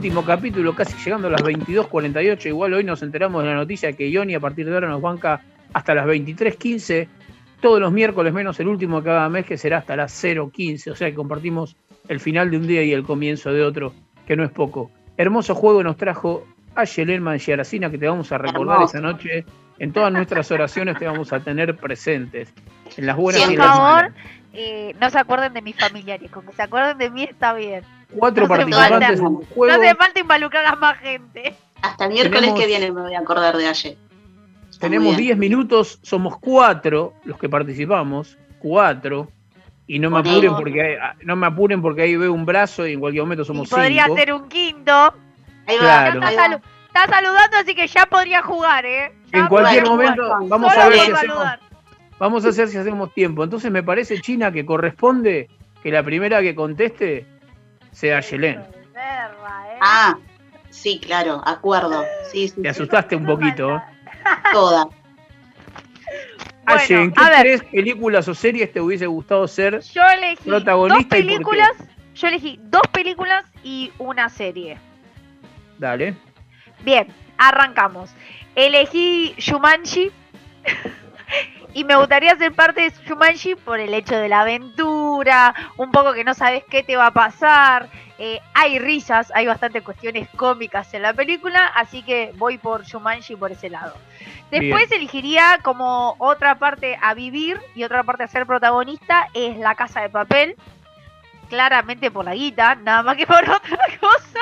[0.00, 2.46] Último capítulo, casi llegando a las 22.48.
[2.46, 5.42] Igual hoy nos enteramos de la noticia que Ioni a partir de ahora nos banca
[5.74, 7.06] hasta las 23.15,
[7.60, 10.92] todos los miércoles menos el último de cada mes que será hasta las 0.15.
[10.92, 11.76] O sea que compartimos
[12.08, 13.92] el final de un día y el comienzo de otro,
[14.26, 14.90] que no es poco.
[15.18, 16.46] Hermoso juego nos trajo
[16.80, 18.96] a Yelén Mangiaracina, que te vamos a recordar Hermoso.
[18.98, 19.44] esa noche.
[19.78, 22.52] En todas nuestras oraciones te vamos a tener presentes.
[22.96, 24.12] En las buenas Por y en las favor, malas.
[24.52, 26.30] eh, no se acuerden de mis familiares.
[26.30, 27.82] Con que se acuerden de mí está bien.
[28.14, 29.12] Cuatro no hace participantes falta- en
[29.62, 31.54] el No hace falta involucrar a más gente.
[31.80, 33.96] Hasta el miércoles Tenemos- que viene me voy a acordar de ayer.
[34.68, 35.18] Está Tenemos bien.
[35.28, 39.30] 10 minutos, somos cuatro los que participamos, cuatro.
[39.86, 42.86] Y no me apuren porque hay- ah, no me apuren porque ahí veo un brazo
[42.86, 44.16] y en cualquier momento Y somos podría cinco.
[44.16, 45.14] ser un quinto.
[45.70, 46.20] Ahí va, Claro.
[46.20, 46.48] Está, va.
[46.48, 49.12] salu- está saludando, así que ya podría jugar, ¿eh?
[49.32, 50.48] Ya En cualquier momento jugar.
[50.48, 51.44] vamos Solo a ver si hacemos,
[52.18, 53.44] vamos a hacer si hacemos tiempo.
[53.44, 55.48] Entonces me parece, China, que corresponde
[55.82, 57.26] que la primera que conteste
[57.92, 58.60] sea Yelén.
[58.60, 59.78] ¿eh?
[59.80, 60.16] Ah,
[60.70, 62.04] sí, claro, acuerdo.
[62.30, 63.80] Sí, sí, Te sí, asustaste un poquito.
[64.52, 64.88] toda.
[66.66, 67.40] Aye, ¿en qué a ver.
[67.40, 71.34] tres películas o series te hubiese gustado ser Yo elegí dos protagonista y por qué?
[71.36, 71.70] películas.
[72.14, 74.78] Yo elegí dos películas y una serie.
[75.80, 76.14] Dale.
[76.84, 77.08] Bien,
[77.38, 78.14] arrancamos.
[78.54, 80.10] Elegí Shumanji.
[81.74, 86.12] y me gustaría ser parte de Shumanji por el hecho de la aventura, un poco
[86.12, 87.88] que no sabes qué te va a pasar.
[88.18, 93.34] eh, hay risas, hay bastantes cuestiones cómicas en la película, así que voy por Shumanji
[93.36, 93.94] por ese lado.
[94.50, 95.00] Después Bien.
[95.00, 100.02] elegiría como otra parte a vivir y otra parte a ser protagonista es La Casa
[100.02, 100.56] de Papel.
[101.48, 104.40] Claramente por la guita, nada más que por otra cosa.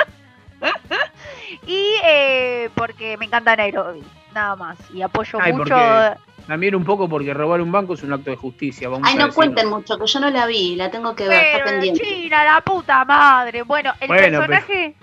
[1.67, 4.03] y eh, porque me encanta Nairobi,
[4.35, 4.79] nada más.
[4.93, 5.65] Y apoyo Ay, mucho.
[5.75, 8.89] porque también un poco porque robar un banco es un acto de justicia.
[8.89, 11.59] Vamos Ay, no cuenten mucho, que yo no la vi, la tengo que ver, está
[11.59, 12.03] Pero pendiente.
[12.03, 13.63] China, la puta madre.
[13.63, 14.95] Bueno, el Bueno, personaje.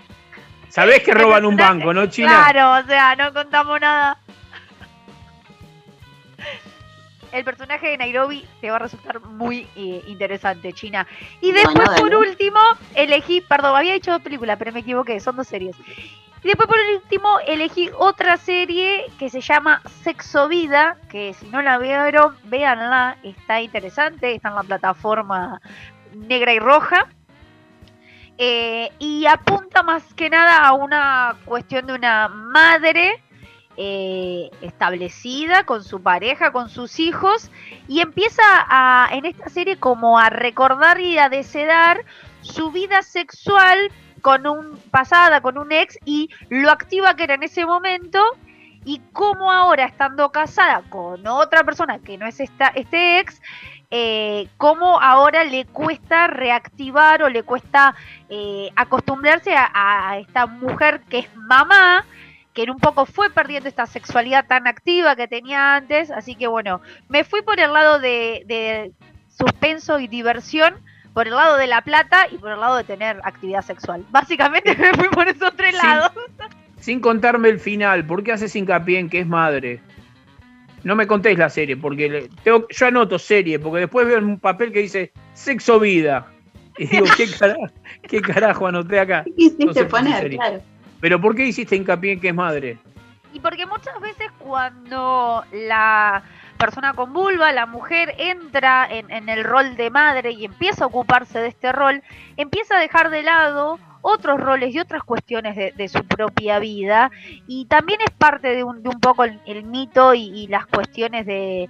[0.68, 2.50] Sabés que roban un banco, ¿no, China?
[2.50, 4.18] Claro, o sea, no contamos nada.
[7.32, 11.06] El personaje de Nairobi te va a resultar muy eh, interesante, China.
[11.40, 12.28] Y después, Bueno, por dale.
[12.30, 12.60] último,
[12.94, 15.76] elegí, perdón, había dicho dos películas, pero me equivoqué, son dos series.
[16.42, 21.60] Y después, por último, elegí otra serie que se llama Sexo Vida, que si no
[21.60, 25.60] la vieron, véanla, está interesante, está en la plataforma
[26.14, 27.08] negra y roja.
[28.38, 33.22] Eh, y apunta más que nada a una cuestión de una madre
[33.76, 37.50] eh, establecida con su pareja, con sus hijos,
[37.88, 42.04] y empieza a, en esta serie como a recordar y a desedar
[42.40, 43.78] su vida sexual
[44.22, 48.22] con un pasada, con un ex, y lo activa que era en ese momento,
[48.84, 53.42] y cómo ahora, estando casada con otra persona que no es esta, este ex,
[53.90, 57.94] eh, cómo ahora le cuesta reactivar o le cuesta
[58.28, 62.04] eh, acostumbrarse a, a esta mujer que es mamá,
[62.56, 66.10] que en un poco fue perdiendo esta sexualidad tan activa que tenía antes.
[66.10, 66.80] Así que bueno,
[67.10, 68.92] me fui por el lado de, de
[69.28, 70.74] suspenso y diversión,
[71.12, 74.04] por el lado de la plata y por el lado de tener actividad sexual.
[74.10, 76.10] Básicamente me fui por esos tres lados.
[76.80, 79.80] Sin contarme el final, ¿por qué haces hincapié en que es madre?
[80.82, 84.38] No me contéis la serie, porque le- tengo, yo anoto serie, porque después veo un
[84.40, 86.26] papel que dice sexo vida.
[86.78, 87.66] Y digo, ¿qué carajo,
[88.08, 89.24] qué carajo anoté acá?
[89.24, 90.20] ¿Qué quisiste No sé por qué poner?
[90.22, 90.38] serie.
[90.38, 90.62] Claro.
[91.00, 92.78] Pero ¿por qué hiciste hincapié en que es madre?
[93.32, 96.22] Y porque muchas veces cuando la
[96.56, 101.38] persona con vulva, la mujer, entra en, el rol de madre y empieza a ocuparse
[101.38, 102.02] de este rol,
[102.36, 107.10] empieza a dejar de lado otros roles y otras cuestiones de, de su propia vida.
[107.46, 110.66] Y también es parte de un, de un poco el, el mito y, y las
[110.66, 111.68] cuestiones de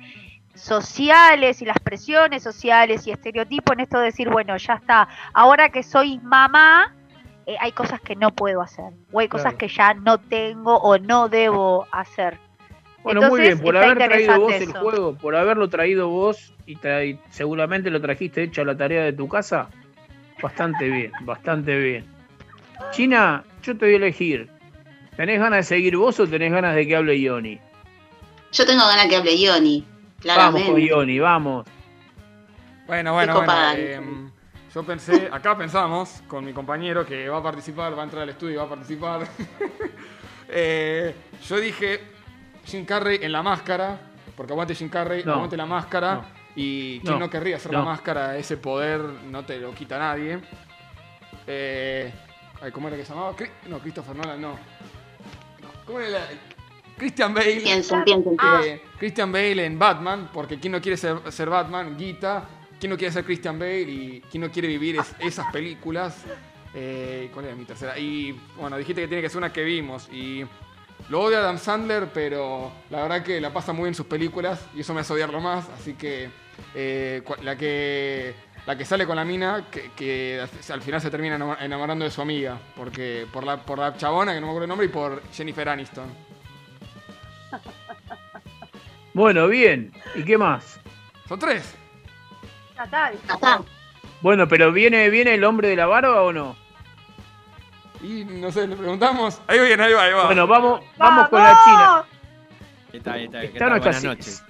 [0.57, 5.68] sociales y las presiones sociales y estereotipos en esto de decir, bueno, ya está, ahora
[5.68, 6.95] que soy mamá,
[7.47, 9.59] eh, hay cosas que no puedo hacer, o hay cosas Claro.
[9.59, 12.38] que ya no tengo o no debo hacer.
[13.03, 17.16] Bueno, muy bien, por haber traído vos el juego, por haberlo traído vos y tra-
[17.30, 19.68] seguramente lo trajiste hecho a la tarea de tu casa,
[20.42, 22.05] bastante bien, bastante bien.
[22.90, 24.49] China, yo te voy a elegir.
[25.16, 27.59] ¿Tenés ganas de seguir vos o tenés ganas de que hable Ioni?
[28.53, 30.72] Yo tengo ganas que hable Ioni, Vamos claramente.
[30.72, 31.66] con Ioni, vamos.
[32.86, 33.34] Bueno, bueno, bueno.
[33.34, 34.36] copada.
[34.77, 38.29] Yo pensé, acá pensamos con mi compañero que va a participar, va a entrar al
[38.29, 39.27] estudio y va a participar.
[40.49, 41.12] Eh,
[41.49, 42.01] yo dije
[42.66, 43.99] Jim Carrey en la máscara,
[44.37, 45.33] porque aguante Jim Carrey, No.
[45.35, 46.14] aguante la máscara.
[46.14, 46.24] No.
[46.55, 47.31] Y quien no, No.
[47.31, 47.81] querría hacer No.
[47.81, 50.39] la máscara, ese poder no te lo quita nadie.
[51.49, 52.12] Eh,
[52.62, 53.35] ay, ¿Cómo era que se llamaba?
[53.68, 54.57] No, Christopher Nolan, no.
[55.85, 56.11] ¿Cómo era?
[56.11, 56.27] la-
[56.97, 57.61] Christian Bale.
[57.61, 61.97] Piensen, piensen, Eh, Christian Bale en Batman, porque ¿quién no quiere ser, ser Batman?
[61.99, 62.45] Guita.
[62.79, 63.81] ¿Quién no quiere ser Christian Bale?
[63.83, 66.22] Y ¿quién no quiere vivir es- esas películas?
[66.74, 67.99] Eh, ¿Cuál era mi tercera?
[67.99, 70.09] Y bueno, dijiste que tiene que ser una que vimos.
[70.12, 70.45] Y
[71.09, 74.07] lo odio a Adam Sandler, pero la verdad que la pasa muy bien en sus
[74.07, 75.68] películas y eso me hace odiarlo más.
[75.70, 76.29] Así que
[76.74, 78.35] eh, la que
[78.66, 82.11] la que sale con la mina, que, que al final se termina enamo- enamorando de
[82.11, 82.59] su amiga.
[82.77, 85.68] Porque por la, por la chabona, que no me acuerdo el nombre, y por Jennifer
[85.68, 86.09] Aniston.
[89.14, 89.93] Bueno, bien.
[90.14, 90.79] ¿Y qué más?
[91.29, 91.74] Son tres.
[92.77, 93.62] Ya está, Acá.
[94.20, 96.57] Bueno, pero ¿viene, ¿viene el hombre de la barba o no?
[98.03, 99.41] Y no sé, le preguntamos.
[99.47, 100.27] Ahí viene, ahí va, ahí va.
[100.27, 102.05] Bueno, vamos, vamos con la China.
[102.93, 103.70] ¿Qué tal, qué tal, qué Está tal?
[103.70, 104.45] nuestra Buenas noches.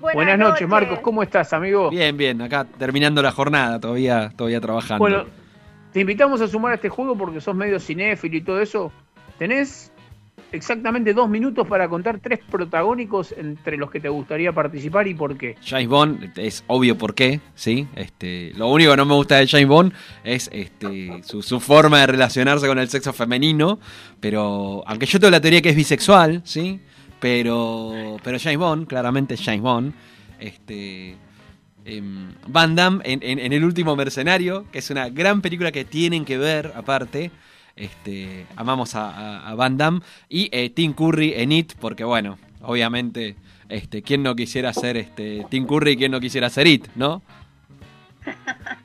[0.00, 1.00] Buenas, noches, Marcos.
[1.00, 1.90] ¿Cómo estás, amigo?
[1.90, 4.98] Bien, bien, acá terminando la jornada, todavía, todavía trabajando.
[4.98, 5.24] Bueno,
[5.92, 8.92] te invitamos a sumar a este juego porque sos medio cinéfilo y todo eso.
[9.38, 9.92] Tenés
[10.52, 15.36] exactamente dos minutos para contar tres protagónicos entre los que te gustaría participar y por
[15.36, 15.56] qué.
[15.64, 17.86] James Bond, es obvio por qué, ¿sí?
[17.94, 19.92] Este, lo único que no me gusta de James Bond
[20.24, 23.78] es este, su, su forma de relacionarse con el sexo femenino,
[24.20, 26.80] pero aunque yo tengo la teoría que es bisexual, ¿sí?
[27.20, 29.92] Pero, pero James Bond, claramente es James Bond,
[30.38, 31.16] este,
[31.84, 36.38] em, Van Damme en El Último Mercenario, que es una gran película que tienen que
[36.38, 37.32] ver aparte.
[37.78, 40.00] Este, amamos a, a- a Van Damme.
[40.28, 43.36] Y eh, Tim Curry en It, porque bueno, obviamente,
[43.68, 47.22] este, ¿quién no quisiera ser este, Tim Curry y quién no quisiera ser It, no?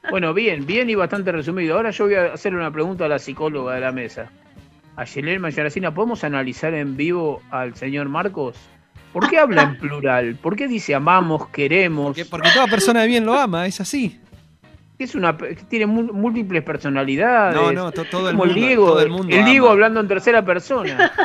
[0.09, 1.75] Bueno, bien, bien y bastante resumido.
[1.75, 4.29] Ahora yo voy a hacer una pregunta a la psicóloga de la mesa.
[4.95, 8.55] A Yelén Mayaracina, ¿podemos analizar en vivo al señor Marcos?
[9.11, 10.35] ¿Por qué habla en plural?
[10.35, 12.07] ¿Por qué dice amamos, queremos?
[12.07, 14.19] Porque, porque toda persona de bien lo ama, es así.
[14.99, 15.35] Es una,
[15.69, 17.55] tiene múltiples personalidades.
[17.55, 19.73] No, no, to- todo el Como mundo- Diego, todo el mundo el Diego ama.
[19.73, 21.11] hablando en tercera persona.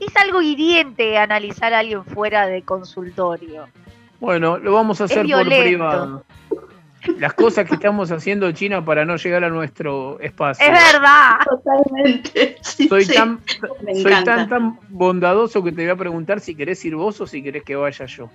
[0.00, 3.68] Es algo hiriente analizar a alguien fuera de consultorio.
[4.20, 6.24] Bueno, lo vamos a hacer por privado.
[7.18, 10.64] Las cosas que estamos haciendo China para no llegar a nuestro espacio.
[10.66, 11.36] Es verdad.
[11.48, 12.56] Totalmente.
[12.62, 13.14] Sí, Soy, sí.
[13.14, 13.40] tan,
[14.02, 17.42] soy tan, tan bondadoso que te voy a preguntar si querés ir vos o si
[17.42, 18.28] querés que vaya yo.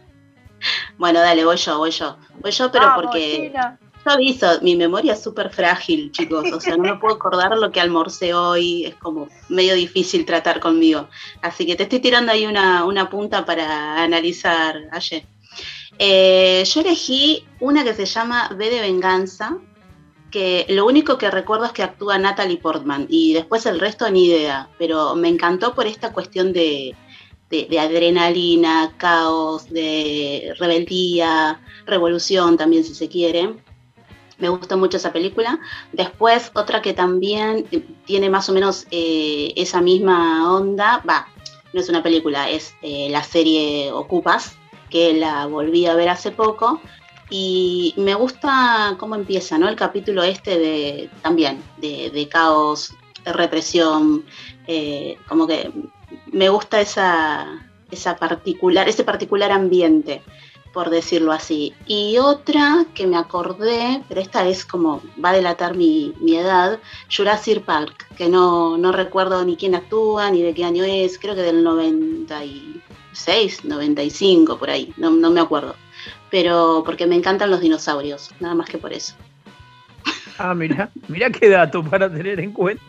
[0.97, 2.17] Bueno, dale, voy yo, voy yo.
[2.41, 6.51] Voy yo, pero porque yo aviso, mi memoria es súper frágil, chicos.
[6.51, 8.85] O sea, no me puedo acordar lo que almorcé hoy.
[8.85, 11.09] Es como medio difícil tratar conmigo.
[11.41, 15.25] Así que te estoy tirando ahí una, una punta para analizar ayer.
[15.99, 19.57] Eh, yo elegí una que se llama V de Venganza,
[20.31, 24.25] que lo único que recuerdo es que actúa Natalie Portman y después el resto ni
[24.27, 26.95] idea, pero me encantó por esta cuestión de,
[27.49, 33.55] de- adrenalina, caos, de rebeldía, revolución también si se quiere.
[34.37, 35.59] Me gustó mucho esa película.
[35.93, 37.65] Después otra que también
[38.05, 41.27] tiene más o menos eh, esa misma onda, va,
[41.73, 44.55] no es una película, es eh, la serie Ocupas,
[44.89, 46.81] que la volví a ver hace poco.
[47.29, 49.67] Y me gusta cómo empieza, ¿no?
[49.67, 52.93] El capítulo este de también, de, de caos,
[53.25, 54.23] represión,
[54.67, 55.71] eh, como que
[56.31, 60.21] me gusta esa, esa particular, ese particular ambiente,
[60.73, 61.73] por decirlo así.
[61.85, 66.79] Y otra que me acordé, pero esta es como, va a delatar mi, mi edad,
[67.15, 71.35] Jurassic Park, que no, no recuerdo ni quién actúa, ni de qué año es, creo
[71.35, 75.75] que del 96, 95, por ahí, no, no me acuerdo.
[76.29, 79.15] Pero porque me encantan los dinosaurios, nada más que por eso.
[80.37, 82.83] Ah, mira, mira qué dato para tener en cuenta.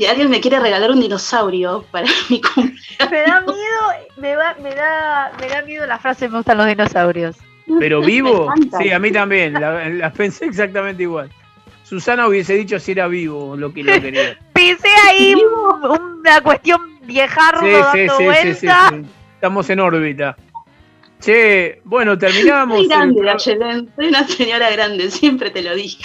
[0.00, 2.80] Si alguien me quiere regalar un dinosaurio para mi cumpleaños.
[3.10, 6.66] Me da miedo, me, va- me da, me da miedo la frase me gustan los
[6.68, 7.36] dinosaurios.
[7.78, 11.30] Pero vivo, sí, a mí también, la, la pensé exactamente igual.
[11.84, 14.38] Susana hubiese dicho si era vivo lo que lo quería.
[14.54, 15.90] Pensé ahí un-
[16.22, 18.88] una cuestión viejardo Sí, dando sí, sí, vuelta.
[18.88, 19.10] sí, sí.
[19.34, 20.34] Estamos en órbita.
[21.20, 22.78] Che, bueno, terminamos.
[22.78, 26.02] Soy grande, soy una señora grande, siempre te lo dije.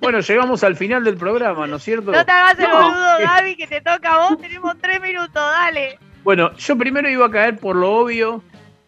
[0.00, 2.10] Bueno, llegamos al final del programa, ¿no es cierto?
[2.12, 2.76] No te hagas el No.
[2.76, 4.40] boludo, Gaby, que te toca a vos.
[4.40, 5.98] Tenemos tres minutos, dale.
[6.24, 8.42] Bueno, yo primero iba a caer por lo obvio,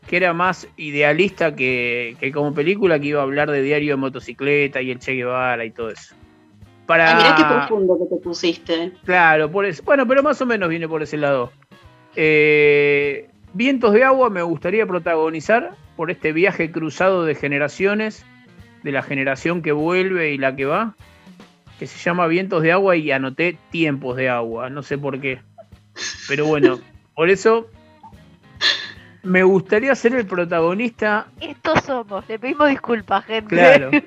[0.06, 3.96] que era más idealista que, que como película, que iba a hablar de diario de
[3.96, 6.14] motocicleta y el Che Guevara y todo eso.
[6.86, 7.14] Para...
[7.14, 8.92] Mirá qué profundo que te pusiste.
[9.04, 9.82] Claro, por eso.
[9.84, 11.52] Bueno, pero más o menos viene por ese lado.
[12.16, 18.24] Eh, Vientos de agua me gustaría protagonizar por este viaje cruzado de generaciones,
[18.82, 20.94] de la generación que vuelve y la que va,
[21.78, 25.40] que se llama Vientos de agua y anoté tiempos de agua, no sé por qué.
[26.28, 26.78] Pero bueno,
[27.14, 27.68] por eso
[29.22, 33.54] me gustaría ser el protagonista, Estos somos, le pedimos disculpas, gente.
[33.56, 33.90] claro.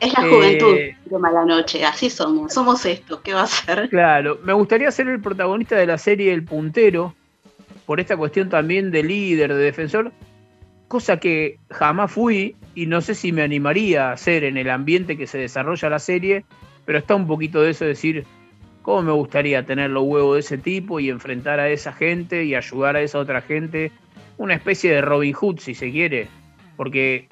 [0.00, 0.76] Es la Eh, juventud
[1.06, 3.88] de mala noche, así somos, somos esto, ¿qué va a ser?
[3.88, 7.16] Claro, me gustaría ser el protagonista de la serie El Puntero,
[7.84, 10.12] por esta cuestión también de líder, de defensor,
[10.88, 15.16] cosa que jamás fui y no sé si me animaría a hacer en el ambiente
[15.16, 16.44] que se desarrolla la serie,
[16.86, 18.24] pero está un poquito de eso de decir,
[18.82, 22.54] ¿cómo me gustaría tener los huevos de ese tipo y enfrentar a esa gente y
[22.54, 23.92] ayudar a esa otra gente?
[24.38, 26.28] Una especie de Robin Hood, si se quiere,
[26.76, 27.28] porque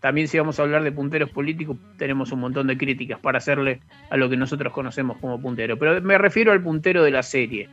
[0.00, 3.80] también si vamos a hablar de punteros políticos, tenemos un montón de críticas para hacerle
[4.08, 5.78] a lo que nosotros conocemos como puntero.
[5.78, 7.68] Pero me refiero al puntero de la serie,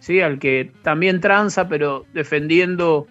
[0.00, 0.20] ¿sí?
[0.20, 3.06] al que también tranza, pero defendiendo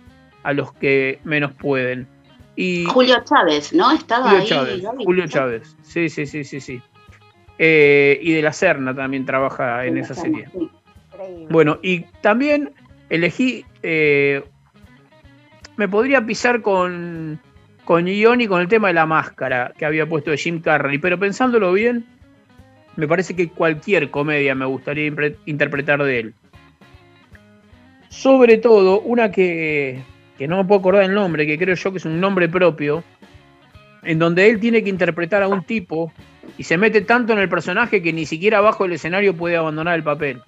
[0.47, 2.07] a los que menos pueden.
[2.55, 3.91] Y Julio Chávez, ¿no?
[3.91, 4.47] Estaba Julio ahí.
[4.47, 4.83] Chávez.
[5.03, 6.81] Julio Chávez, sí, sí, sí, sí, sí.
[7.59, 10.47] Eh, y de la Serna también trabaja en esa serie.
[11.49, 12.71] Bueno, y también
[13.09, 14.41] elegí, eh,
[15.75, 17.41] me podría pisar con,
[17.83, 21.19] con Ioni con el tema de la máscara que había puesto de Jim Carrey, pero
[21.19, 22.05] pensándolo bien,
[22.95, 26.33] me parece que cualquier comedia me gustaría impre- interpretar de él.
[28.09, 30.01] Sobre todo, una que,
[30.38, 33.03] que no me puedo acordar el nombre, que creo yo que es un nombre propio,
[34.03, 36.11] en donde él tiene que interpretar a un tipo
[36.57, 39.95] y se mete tanto en el personaje que ni siquiera abajo del escenario puede abandonar
[39.95, 40.41] el papel.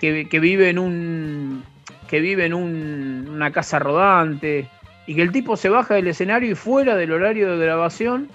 [0.00, 1.62] Que, que vive en un.
[2.08, 4.68] que vive en un- una casa rodante.
[5.06, 8.28] Y que el tipo se baja del escenario y fuera del horario de grabación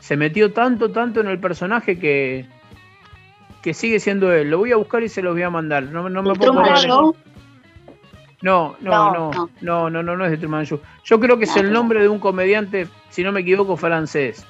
[0.00, 2.46] se metió tanto, tanto en el personaje que.
[3.62, 4.50] que sigue siendo él.
[4.50, 5.82] Lo voy a buscar y se los voy a mandar.
[5.84, 6.52] No, no me ¿El puedo
[8.42, 9.30] no, no, No,
[9.60, 10.02] no, no.
[10.02, 10.80] no, no, es de Truman Show.
[11.04, 14.46] Yo creo que es Ah, el nombre de un comediante, si no me equivoco, francés.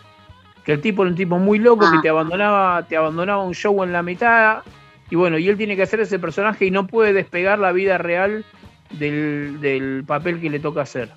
[0.65, 1.91] Que el tipo era un tipo muy loco Ah.
[1.93, 4.59] que te abandonaba, te abandonaba un show en la mitad.
[5.11, 7.99] Y bueno, y él tiene que hacer ese personaje y no puede despegar la vida
[7.99, 8.45] real
[8.91, 11.09] del, del papel que le toca hacer.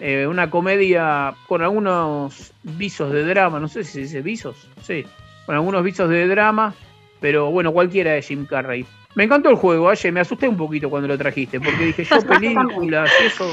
[0.00, 5.04] Eh, una comedia con algunos visos de drama, no sé si se dice visos, sí,
[5.44, 6.72] con algunos visos de drama,
[7.20, 8.86] pero bueno, cualquiera de Jim Carrey.
[9.14, 12.20] Me encantó el juego, Aye, me asusté un poquito cuando lo trajiste, porque dije yo
[12.26, 13.52] películas y eso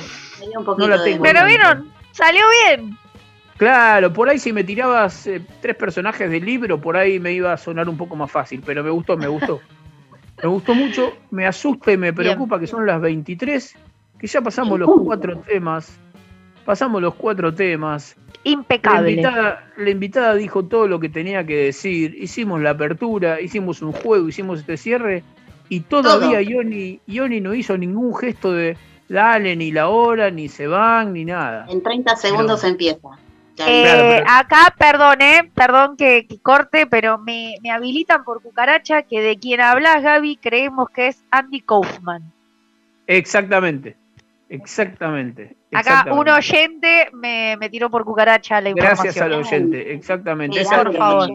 [0.56, 1.24] no poquito la de- tengo.
[1.24, 2.44] Pero vieron, salió
[2.74, 2.98] bien.
[3.58, 7.54] Claro, por ahí si me tirabas eh, tres personajes del libro, por ahí me iba
[7.54, 9.62] a sonar un poco más fácil, pero me gustó, me gustó.
[10.44, 13.74] Me gustó mucho, me asusta y me preocupa que son las 23,
[14.20, 15.98] que ya pasamos los cuatro temas.
[16.66, 18.18] Pasamos los cuatro temas.
[18.44, 19.12] La Impecable.
[19.12, 22.18] invitada, la invitada dijo todo lo que tenía que decir.
[22.22, 25.24] Hicimos la apertura, hicimos un juego, hicimos este cierre.
[25.70, 28.78] Y todavía Ioni, Ioni no hizo ningún gesto de
[29.10, 31.66] dale, ni la hora, ni se van, ni nada.
[31.70, 33.10] En 30 segundos empieza.
[33.56, 38.24] Ya Eh, Claro, pero- Acá, perdón, eh, perdón que, que corte, pero me, me habilitan
[38.24, 42.22] por cucaracha que de quien hablas, Gaby, creemos que es Andy Kaufman.
[43.08, 43.96] Exactamente.
[44.50, 45.56] Exactamente.
[45.76, 49.04] Acá un oyente me, me tiró por cucaracha la información.
[49.06, 50.62] Gracias al oyente, exactamente.
[50.62, 51.30] Esa- por favor.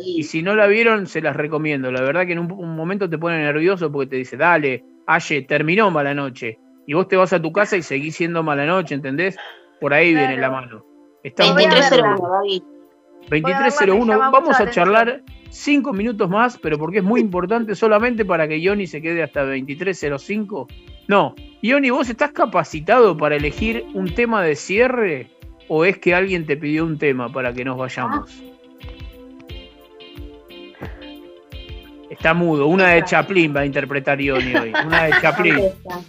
[0.00, 1.90] Y si no la vieron, se las recomiendo.
[1.90, 5.40] La verdad que en un, un momento te pone nervioso porque te dice, dale, Aye,
[5.40, 6.58] terminó mala noche.
[6.86, 9.38] Y vos te vas a tu casa y seguís siendo mala noche, ¿entendés?
[9.80, 10.84] Por ahí viene la mano.
[11.24, 12.34] Está muy 2301, bueno.
[12.34, 12.62] Gaby.
[13.30, 14.04] 2301.
[14.04, 18.26] me llama Vamos a la charlar cinco minutos más, pero porque es muy importante solamente
[18.26, 20.68] para que Ioni se quede hasta 2305.
[21.08, 25.30] No, Ioni, ¿vos estás capacitado para elegir un tema de cierre
[25.66, 28.30] o es que alguien te pidió un tema para que nos vayamos?
[32.10, 32.66] Está mudo.
[32.66, 34.72] Una de Chaplin va a interpretar Ioni hoy.
[34.86, 35.58] Una de Chaplin.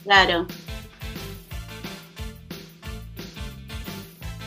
[0.04, 0.48] Claro.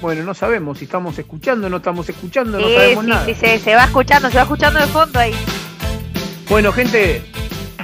[0.00, 3.24] Bueno, no sabemos si estamos escuchando o no estamos escuchando, no Sí, sabemos sí, nada.
[3.24, 5.32] sí, se, se va escuchando, se va escuchando de fondo ahí.
[6.50, 7.22] Bueno, gente,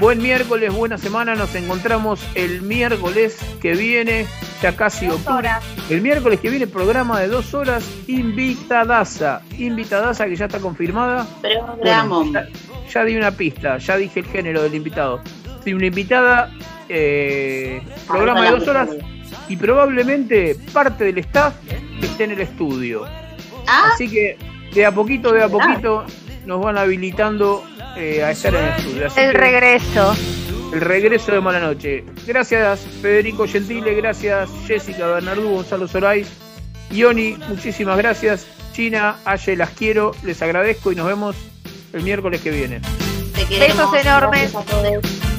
[0.01, 1.35] buen miércoles, buena semana.
[1.35, 4.27] Nos encontramos el miércoles que viene,
[4.63, 5.51] ya casi octubre.
[5.91, 9.43] El miércoles que viene, programa de dos horas, invitadaza.
[9.59, 11.27] Invitadaza que ya está confirmada.
[11.41, 12.17] Programa.
[12.17, 12.49] Bueno, ya,
[12.93, 15.21] ya di una pista, ya dije el género del invitado.
[15.63, 16.51] Soy una invitada,
[16.89, 18.91] eh, programa de dos horas
[19.49, 21.55] y probablemente parte del staff
[22.03, 23.05] esté en el estudio.
[23.67, 23.91] Ah.
[23.93, 24.37] Así que
[24.75, 26.05] de a poquito, de a poquito
[26.47, 27.65] nos van habilitando
[27.99, 29.07] eh, a estar en el estudio.
[29.09, 30.17] Así El que- regreso.
[30.73, 32.05] el regreso de Mala Noche.
[32.27, 36.29] Gracias Federico Gentile, gracias Jessica Bernardú, Gonzalo Sorais,
[36.91, 38.47] Ioni, muchísimas gracias.
[38.73, 41.35] China, Aye, las quiero, les agradezco y nos vemos
[41.93, 42.81] el miércoles que viene.
[43.49, 44.53] Besos enormes.
[44.53, 45.38] Gracias a todos.